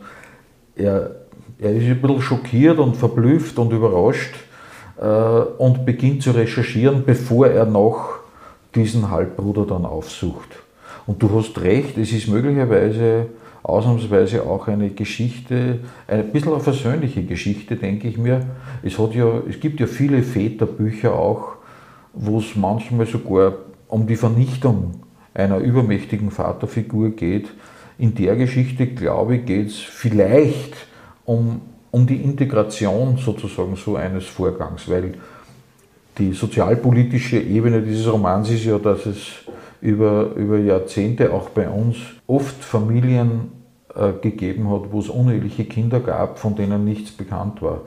er, 0.75 1.17
er 1.59 1.71
ist 1.71 1.85
ein 1.85 2.01
bisschen 2.01 2.21
schockiert 2.23 2.79
und 2.79 2.97
verblüfft 2.97 3.59
und 3.59 3.71
überrascht, 3.71 4.33
und 5.01 5.85
beginnt 5.85 6.21
zu 6.21 6.31
recherchieren, 6.31 7.03
bevor 7.05 7.47
er 7.47 7.65
noch 7.65 8.19
diesen 8.75 9.09
Halbbruder 9.09 9.65
dann 9.65 9.85
aufsucht. 9.85 10.49
Und 11.07 11.21
du 11.21 11.29
hast 11.35 11.59
recht, 11.61 11.97
es 11.97 12.11
ist 12.11 12.27
möglicherweise 12.27 13.27
ausnahmsweise 13.63 14.43
auch 14.43 14.67
eine 14.67 14.89
Geschichte, 14.89 15.79
ein 16.07 16.31
bisschen 16.31 16.53
eine 16.53 16.61
versöhnliche 16.61 17.23
Geschichte, 17.23 17.75
denke 17.75 18.07
ich 18.07 18.17
mir. 18.17 18.41
Es, 18.83 18.97
hat 18.97 19.13
ja, 19.13 19.41
es 19.49 19.59
gibt 19.59 19.79
ja 19.79 19.87
viele 19.87 20.23
Väterbücher 20.23 21.13
auch, 21.13 21.53
wo 22.13 22.39
es 22.39 22.55
manchmal 22.55 23.05
sogar 23.05 23.53
um 23.87 24.07
die 24.07 24.15
Vernichtung 24.15 25.01
einer 25.33 25.57
übermächtigen 25.57 26.31
Vaterfigur 26.31 27.11
geht. 27.11 27.49
In 27.97 28.15
der 28.15 28.35
Geschichte, 28.35 28.87
glaube 28.87 29.37
ich, 29.37 29.45
geht 29.45 29.67
es 29.67 29.79
vielleicht 29.79 30.75
um 31.25 31.61
um 31.91 32.07
die 32.07 32.17
Integration 32.17 33.17
sozusagen 33.17 33.75
so 33.75 33.95
eines 33.95 34.25
Vorgangs, 34.25 34.89
weil 34.89 35.13
die 36.17 36.33
sozialpolitische 36.33 37.39
Ebene 37.39 37.81
dieses 37.81 38.11
Romans 38.11 38.49
ist 38.49 38.65
ja, 38.65 38.77
dass 38.77 39.05
es 39.05 39.17
über, 39.81 40.33
über 40.35 40.57
Jahrzehnte 40.57 41.33
auch 41.33 41.49
bei 41.49 41.69
uns 41.69 41.97
oft 42.27 42.63
Familien 42.63 43.51
äh, 43.95 44.13
gegeben 44.21 44.69
hat, 44.69 44.91
wo 44.91 44.99
es 44.99 45.09
uneheliche 45.09 45.65
Kinder 45.65 45.99
gab, 45.99 46.39
von 46.39 46.55
denen 46.55 46.85
nichts 46.85 47.11
bekannt 47.11 47.61
war. 47.61 47.81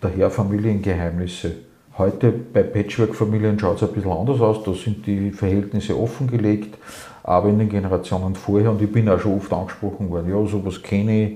Daher 0.00 0.30
Familiengeheimnisse. 0.30 1.52
Heute 1.96 2.32
bei 2.32 2.62
Patchwork-Familien 2.62 3.58
schaut 3.58 3.76
es 3.76 3.88
ein 3.88 3.94
bisschen 3.94 4.10
anders 4.10 4.40
aus, 4.40 4.64
da 4.64 4.72
sind 4.74 5.06
die 5.06 5.30
Verhältnisse 5.30 5.98
offengelegt, 5.98 6.76
aber 7.22 7.48
in 7.48 7.58
den 7.58 7.68
Generationen 7.68 8.34
vorher, 8.34 8.70
und 8.70 8.82
ich 8.82 8.90
bin 8.90 9.08
auch 9.08 9.20
schon 9.20 9.36
oft 9.36 9.52
angesprochen 9.52 10.10
worden, 10.10 10.30
ja, 10.30 10.44
sowas 10.46 10.82
kenne 10.82 11.24
ich, 11.24 11.32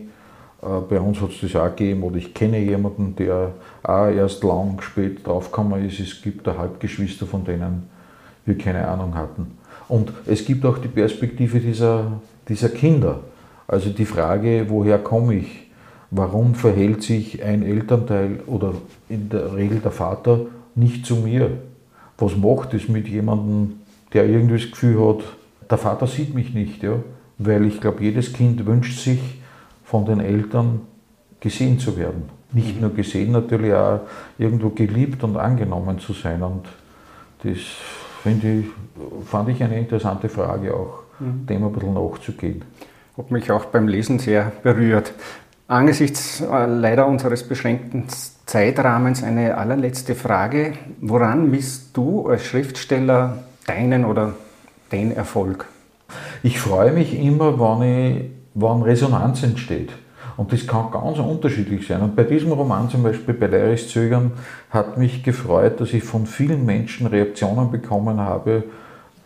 bei 0.60 1.00
uns 1.00 1.20
hat 1.20 1.30
es 1.30 1.40
das 1.40 1.56
auch 1.56 1.74
gegeben, 1.74 2.02
oder 2.02 2.16
ich 2.16 2.34
kenne 2.34 2.58
jemanden, 2.58 3.14
der 3.14 3.52
auch 3.82 4.08
erst 4.08 4.42
lang 4.42 4.80
spät 4.80 5.24
draufgekommen 5.26 5.86
ist, 5.86 6.00
es 6.00 6.20
gibt 6.20 6.46
da 6.46 6.56
Halbgeschwister, 6.56 7.26
von 7.26 7.44
denen 7.44 7.88
wir 8.44 8.58
keine 8.58 8.86
Ahnung 8.88 9.14
hatten. 9.14 9.58
Und 9.88 10.12
es 10.26 10.44
gibt 10.44 10.66
auch 10.66 10.78
die 10.78 10.88
Perspektive 10.88 11.60
dieser, 11.60 12.20
dieser 12.48 12.70
Kinder. 12.70 13.20
Also 13.68 13.90
die 13.90 14.04
Frage, 14.04 14.66
woher 14.68 14.98
komme 14.98 15.36
ich? 15.36 15.68
Warum 16.10 16.54
verhält 16.54 17.02
sich 17.02 17.42
ein 17.42 17.62
Elternteil 17.62 18.40
oder 18.46 18.72
in 19.08 19.28
der 19.28 19.54
Regel 19.54 19.78
der 19.78 19.90
Vater 19.90 20.40
nicht 20.74 21.06
zu 21.06 21.16
mir? 21.16 21.50
Was 22.16 22.36
macht 22.36 22.74
es 22.74 22.88
mit 22.88 23.06
jemandem, 23.06 23.80
der 24.12 24.26
irgendwie 24.26 24.58
das 24.58 24.70
Gefühl 24.70 25.06
hat, 25.06 25.24
der 25.70 25.78
Vater 25.78 26.06
sieht 26.06 26.34
mich 26.34 26.52
nicht? 26.52 26.82
Ja? 26.82 26.94
Weil 27.36 27.66
ich 27.66 27.80
glaube, 27.80 28.02
jedes 28.02 28.32
Kind 28.32 28.64
wünscht 28.66 28.98
sich, 28.98 29.20
von 29.88 30.04
den 30.04 30.20
Eltern 30.20 30.82
gesehen 31.40 31.78
zu 31.78 31.96
werden. 31.96 32.28
Nicht 32.52 32.76
mhm. 32.76 32.82
nur 32.82 32.94
gesehen, 32.94 33.32
natürlich 33.32 33.72
auch 33.72 34.00
irgendwo 34.38 34.70
geliebt 34.70 35.24
und 35.24 35.36
angenommen 35.36 35.98
zu 35.98 36.12
sein. 36.12 36.42
Und 36.42 36.66
das 37.42 37.56
ich, 38.24 38.66
fand 39.26 39.48
ich 39.48 39.62
eine 39.62 39.78
interessante 39.78 40.28
Frage 40.28 40.74
auch, 40.74 41.04
mhm. 41.20 41.46
dem 41.46 41.64
ein 41.64 41.72
bisschen 41.72 41.94
nachzugehen. 41.94 42.64
Hat 43.16 43.30
mich 43.30 43.50
auch 43.50 43.66
beim 43.66 43.88
Lesen 43.88 44.18
sehr 44.18 44.52
berührt. 44.62 45.12
Angesichts 45.68 46.40
äh, 46.40 46.66
leider 46.66 47.06
unseres 47.06 47.46
beschränkten 47.46 48.04
Zeitrahmens 48.46 49.22
eine 49.22 49.56
allerletzte 49.56 50.14
Frage. 50.14 50.74
Woran 51.00 51.50
misst 51.50 51.96
du 51.96 52.26
als 52.26 52.44
Schriftsteller 52.44 53.44
deinen 53.66 54.04
oder 54.04 54.34
den 54.92 55.14
Erfolg? 55.14 55.66
Ich 56.42 56.58
freue 56.58 56.92
mich 56.92 57.18
immer, 57.18 57.58
wenn 57.58 57.82
ich 57.82 58.37
wann 58.60 58.82
Resonanz 58.82 59.42
entsteht. 59.42 59.90
Und 60.36 60.52
das 60.52 60.66
kann 60.66 60.90
ganz 60.92 61.18
unterschiedlich 61.18 61.86
sein. 61.86 62.00
Und 62.00 62.14
bei 62.14 62.22
diesem 62.22 62.52
Roman 62.52 62.88
zum 62.88 63.02
Beispiel, 63.02 63.34
bei 63.34 63.46
Leiris 63.46 63.88
Zögern, 63.88 64.32
hat 64.70 64.96
mich 64.96 65.24
gefreut, 65.24 65.80
dass 65.80 65.92
ich 65.92 66.04
von 66.04 66.26
vielen 66.26 66.64
Menschen 66.64 67.08
Reaktionen 67.08 67.72
bekommen 67.72 68.20
habe, 68.20 68.62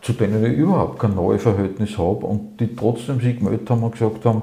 zu 0.01 0.13
denen 0.13 0.43
ich 0.43 0.57
überhaupt 0.57 0.99
kein 0.99 1.13
neues 1.13 1.43
Verhältnis 1.43 1.97
habe 1.97 2.25
und 2.25 2.59
die 2.59 2.75
trotzdem 2.75 3.21
sich 3.21 3.37
gemeldet 3.37 3.69
haben 3.69 3.83
und 3.83 3.91
gesagt 3.91 4.25
haben, 4.25 4.41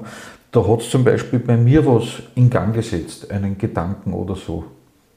da 0.51 0.67
hat 0.67 0.81
es 0.81 0.89
zum 0.89 1.03
Beispiel 1.03 1.39
bei 1.39 1.57
mir 1.57 1.85
was 1.85 2.23
in 2.35 2.49
Gang 2.49 2.73
gesetzt, 2.73 3.29
einen 3.31 3.57
Gedanken 3.57 4.13
oder 4.13 4.35
so. 4.35 4.63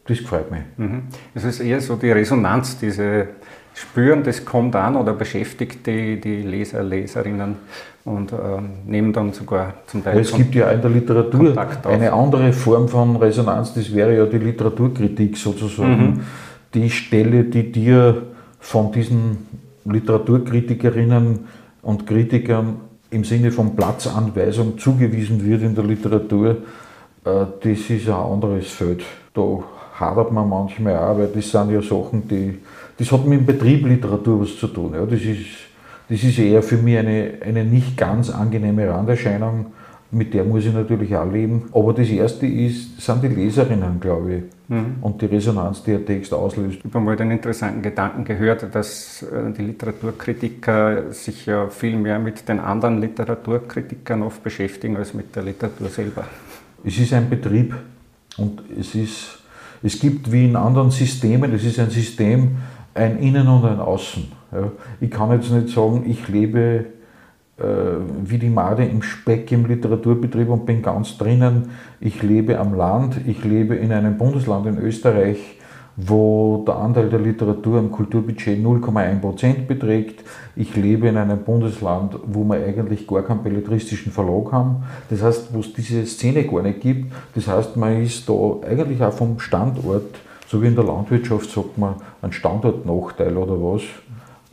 Das 0.07 0.19
gefreut 0.19 0.51
mich. 0.51 0.61
Mhm. 0.77 1.05
Es 1.35 1.45
ist 1.45 1.61
eher 1.61 1.81
so 1.81 1.97
die 1.97 2.11
Resonanz, 2.11 2.79
diese 2.79 3.29
Spüren, 3.75 4.23
das 4.23 4.45
kommt 4.45 4.77
an 4.77 4.95
oder 4.95 5.13
beschäftigt 5.13 5.85
die, 5.87 6.21
die 6.21 6.43
Leser, 6.43 6.85
Leserinnen 6.85 7.57
und 8.05 8.33
äh, 8.33 8.37
nehmen 8.87 9.13
dann 9.13 9.33
sogar 9.33 9.75
zum 9.87 10.05
Teil. 10.05 10.21
Es 10.21 10.33
gibt 10.33 10.55
ja 10.55 10.71
in 10.71 10.81
der 10.81 10.91
Literatur 10.91 11.55
eine 11.85 12.13
andere 12.13 12.53
Form 12.53 12.89
von 12.89 13.17
Resonanz, 13.17 13.75
das 13.75 13.93
wäre 13.93 14.17
ja 14.17 14.27
die 14.27 14.39
Literaturkritik 14.39 15.37
sozusagen. 15.37 16.07
Mhm. 16.07 16.21
Die 16.73 16.89
Stelle, 16.89 17.45
die 17.45 17.73
dir 17.73 18.23
von 18.61 18.93
diesen 18.93 19.39
Literaturkritikerinnen 19.85 21.41
und 21.83 22.07
Kritikern 22.07 22.77
im 23.11 23.25
Sinne 23.25 23.51
von 23.51 23.75
Platzanweisung 23.75 24.79
zugewiesen 24.79 25.45
wird 25.45 25.63
in 25.63 25.75
der 25.75 25.85
Literatur, 25.85 26.51
äh, 27.25 27.47
das 27.61 27.91
ist 27.91 28.09
ein 28.09 28.15
anderes 28.15 28.69
Feld. 28.69 29.03
Da 29.35 29.65
hadert 29.99 30.33
man 30.33 30.49
manchmal 30.49 30.97
auch, 30.97 31.19
weil 31.19 31.29
das 31.29 31.51
sind 31.51 31.71
ja 31.71 31.83
Sachen, 31.83 32.29
die, 32.29 32.59
das 32.99 33.11
hat 33.11 33.27
mit 33.27 33.41
dem 33.41 33.47
Betrieb 33.47 33.87
Literatur 33.87 34.43
was 34.43 34.57
zu 34.57 34.69
tun. 34.69 34.95
Ja, 34.95 35.05
das 35.05 35.21
ist 35.21 35.47
das 36.09 36.23
ist 36.23 36.39
eher 36.39 36.63
für 36.63 36.77
mich 36.77 36.99
eine, 36.99 37.33
eine 37.45 37.65
nicht 37.65 37.97
ganz 37.97 38.31
angenehme 38.31 38.89
Randerscheinung, 38.89 39.67
mit 40.11 40.35
der 40.35 40.45
muss 40.45 40.65
ich 40.65 40.73
natürlich 40.73 41.17
auch 41.17 41.31
leben. 41.31 41.65
Aber 41.73 41.93
das 41.93 42.09
erste 42.09 42.47
ist, 42.47 43.01
sind 43.01 43.23
die 43.23 43.29
Leserinnen, 43.29 43.99
glaube 44.01 44.35
ich, 44.35 44.43
mhm. 44.69 44.97
und 45.01 45.21
die 45.21 45.27
Resonanz, 45.27 45.83
die 45.83 45.93
der 45.93 46.05
Text 46.05 46.33
auslöst. 46.33 46.79
Ich 46.85 46.95
habe 46.95 47.05
mal 47.05 47.17
den 47.17 47.31
interessanten 47.31 47.83
Gedanken 47.83 48.25
gehört, 48.25 48.75
dass 48.75 49.23
äh, 49.23 49.51
die 49.57 49.63
Literaturkritiker 49.63 51.13
sich 51.13 51.47
ja 51.47 51.69
viel 51.69 51.97
mehr 51.97 52.19
mit 52.19 52.49
den 52.49 52.61
anderen 52.61 53.01
Literaturkritikern 53.01 54.23
oft 54.23 54.43
beschäftigen 54.45 54.97
als 54.97 55.15
mit 55.15 55.35
der 55.35 55.43
Literatur 55.43 55.89
selber. 55.89 56.25
Es 56.85 56.99
ist 56.99 57.13
ein 57.15 57.29
Betrieb 57.31 57.75
und 58.37 58.63
es 58.79 58.95
ist, 58.95 59.39
es 59.83 59.99
gibt 59.99 60.31
wie 60.31 60.45
in 60.45 60.55
anderen 60.55 60.91
Systemen, 60.91 61.53
es 61.55 61.65
ist 61.65 61.79
ein 61.79 61.91
System, 61.91 62.57
ein 62.95 63.19
Innen 63.19 63.49
und 63.49 63.65
ein 63.65 63.81
Außen. 63.81 64.31
Ich 65.01 65.11
kann 65.11 65.33
jetzt 65.33 65.51
nicht 65.51 65.69
sagen, 65.69 66.05
ich 66.07 66.29
lebe 66.29 66.87
äh, 67.57 67.65
wie 68.25 68.39
die 68.39 68.49
Made 68.49 68.85
im 68.85 69.03
Speck 69.03 69.53
im 69.53 69.67
Literaturbetrieb 69.67 70.49
und 70.49 70.67
bin 70.67 70.83
ganz 70.83 71.17
drinnen. 71.19 71.71
Ich 72.01 72.23
lebe 72.23 72.59
am 72.59 72.75
Land, 72.75 73.21
ich 73.27 73.45
lebe 73.45 73.77
in 73.77 73.93
einem 73.93 74.19
Bundesland 74.19 74.67
in 74.67 74.79
Österreich, 74.79 75.39
wo 75.97 76.65
der 76.67 76.77
Anteil 76.77 77.09
der 77.09 77.21
Literatur 77.21 77.79
im 77.79 77.93
Kulturbudget 77.93 78.59
0,1% 78.59 79.67
beträgt. 79.67 80.25
Ich 80.57 80.75
lebe 80.75 81.07
in 81.07 81.17
einem 81.17 81.45
Bundesland, 81.45 82.17
wo 82.27 82.43
wir 82.43 82.57
eigentlich 82.57 83.07
gar 83.07 83.23
keinen 83.23 83.45
belletristischen 83.45 84.11
Verlag 84.11 84.51
haben. 84.51 84.83
Das 85.09 85.23
heißt, 85.23 85.55
wo 85.55 85.61
es 85.61 85.73
diese 85.73 86.05
Szene 86.07 86.45
gar 86.45 86.63
nicht 86.63 86.81
gibt. 86.81 87.13
Das 87.37 87.47
heißt, 87.47 87.77
man 87.77 88.03
ist 88.03 88.29
da 88.29 88.57
eigentlich 88.69 89.01
auch 89.01 89.13
vom 89.13 89.39
Standort, 89.39 90.17
so 90.55 90.63
wie 90.63 90.69
in 90.69 90.77
der 90.77 90.85
Landwirtschaft 90.85 91.51
sagt 91.51 91.79
man, 91.79 91.97
ein 92.23 92.33
Standortnachteil 92.33 93.37
oder 93.37 93.55
was 93.55 93.83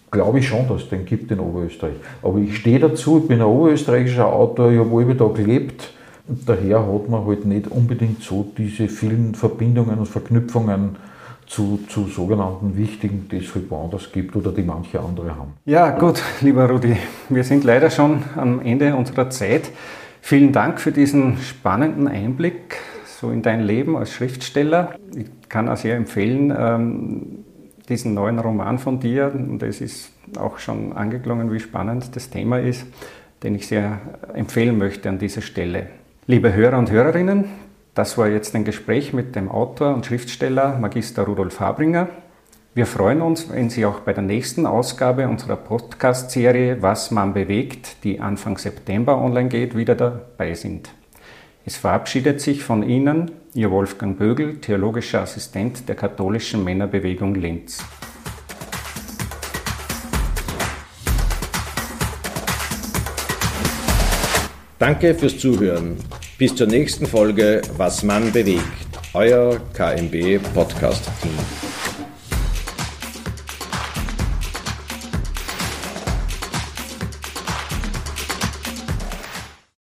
glaube 0.09 0.39
ich 0.39 0.47
schon, 0.47 0.67
dass 0.67 0.81
es 0.81 0.89
den 0.89 1.05
gibt 1.05 1.29
in 1.29 1.39
Oberösterreich. 1.39 1.93
Aber 2.23 2.39
ich 2.39 2.57
stehe 2.57 2.79
dazu, 2.79 3.19
ich 3.19 3.27
bin 3.27 3.39
ein 3.39 3.45
oberösterreichischer 3.45 4.25
Autor, 4.25 4.71
ich 4.71 4.79
habe 4.79 4.97
alle 4.97 5.13
da 5.13 5.27
gelebt. 5.27 5.93
Und 6.27 6.49
daher 6.49 6.79
hat 6.79 7.07
man 7.07 7.25
halt 7.27 7.45
nicht 7.45 7.67
unbedingt 7.67 8.23
so 8.23 8.51
diese 8.57 8.87
vielen 8.87 9.35
Verbindungen 9.35 9.99
und 9.99 10.07
Verknüpfungen 10.07 10.95
zu, 11.45 11.79
zu 11.87 12.07
sogenannten 12.07 12.75
wichtigen, 12.75 13.27
die 13.29 13.37
es 13.37 13.53
halt 13.53 13.69
woanders 13.69 14.11
gibt 14.11 14.35
oder 14.35 14.51
die 14.51 14.63
manche 14.63 14.99
andere 14.99 15.35
haben. 15.35 15.53
Ja, 15.65 15.91
gut, 15.91 16.19
lieber 16.41 16.67
Rudi, 16.67 16.97
wir 17.29 17.43
sind 17.43 17.63
leider 17.63 17.91
schon 17.91 18.23
am 18.35 18.59
Ende 18.59 18.95
unserer 18.95 19.29
Zeit. 19.29 19.69
Vielen 20.19 20.51
Dank 20.51 20.79
für 20.79 20.91
diesen 20.91 21.37
spannenden 21.37 22.07
Einblick 22.07 22.79
so 23.21 23.29
in 23.29 23.43
dein 23.43 23.61
Leben 23.61 23.95
als 23.95 24.11
Schriftsteller. 24.11 24.95
Ich 25.15 25.27
kann 25.51 25.69
auch 25.69 25.77
sehr 25.77 25.97
empfehlen, 25.97 26.51
ähm, 26.57 27.45
diesen 27.89 28.13
neuen 28.13 28.39
Roman 28.39 28.79
von 28.79 28.99
dir, 28.99 29.31
und 29.33 29.61
es 29.61 29.81
ist 29.81 30.11
auch 30.39 30.57
schon 30.59 30.93
angeklungen, 30.93 31.51
wie 31.51 31.59
spannend 31.59 32.15
das 32.15 32.29
Thema 32.29 32.59
ist, 32.59 32.87
den 33.43 33.55
ich 33.55 33.67
sehr 33.67 33.99
empfehlen 34.33 34.77
möchte 34.77 35.09
an 35.09 35.19
dieser 35.19 35.41
Stelle. 35.41 35.87
Liebe 36.25 36.53
Hörer 36.53 36.77
und 36.77 36.89
Hörerinnen, 36.89 37.45
das 37.93 38.17
war 38.17 38.29
jetzt 38.29 38.55
ein 38.55 38.63
Gespräch 38.63 39.11
mit 39.11 39.35
dem 39.35 39.51
Autor 39.51 39.93
und 39.93 40.05
Schriftsteller 40.05 40.79
Magister 40.79 41.23
Rudolf 41.23 41.59
Habringer. 41.59 42.07
Wir 42.73 42.85
freuen 42.85 43.21
uns, 43.21 43.51
wenn 43.51 43.69
Sie 43.69 43.85
auch 43.85 43.99
bei 43.99 44.13
der 44.13 44.23
nächsten 44.23 44.65
Ausgabe 44.65 45.27
unserer 45.27 45.57
Podcast-Serie 45.57 46.81
Was 46.81 47.11
man 47.11 47.33
bewegt, 47.33 48.05
die 48.05 48.21
Anfang 48.21 48.57
September 48.57 49.17
online 49.17 49.49
geht, 49.49 49.75
wieder 49.75 49.95
dabei 49.95 50.53
sind. 50.53 50.89
Es 51.65 51.75
verabschiedet 51.75 52.39
sich 52.39 52.63
von 52.63 52.83
Ihnen 52.83 53.31
Ihr 53.53 53.69
Wolfgang 53.69 54.17
Bögel, 54.17 54.61
theologischer 54.61 55.21
Assistent 55.23 55.89
der 55.89 55.95
katholischen 55.95 56.63
Männerbewegung 56.63 57.35
Linz. 57.35 57.83
Danke 64.79 65.13
fürs 65.13 65.37
Zuhören. 65.37 65.97
Bis 66.37 66.55
zur 66.55 66.67
nächsten 66.67 67.05
Folge 67.05 67.61
Was 67.75 68.03
man 68.03 68.31
bewegt. 68.31 68.63
Euer 69.13 69.59
KMB 69.73 70.39
Podcast 70.53 71.03
Team. 71.21 71.70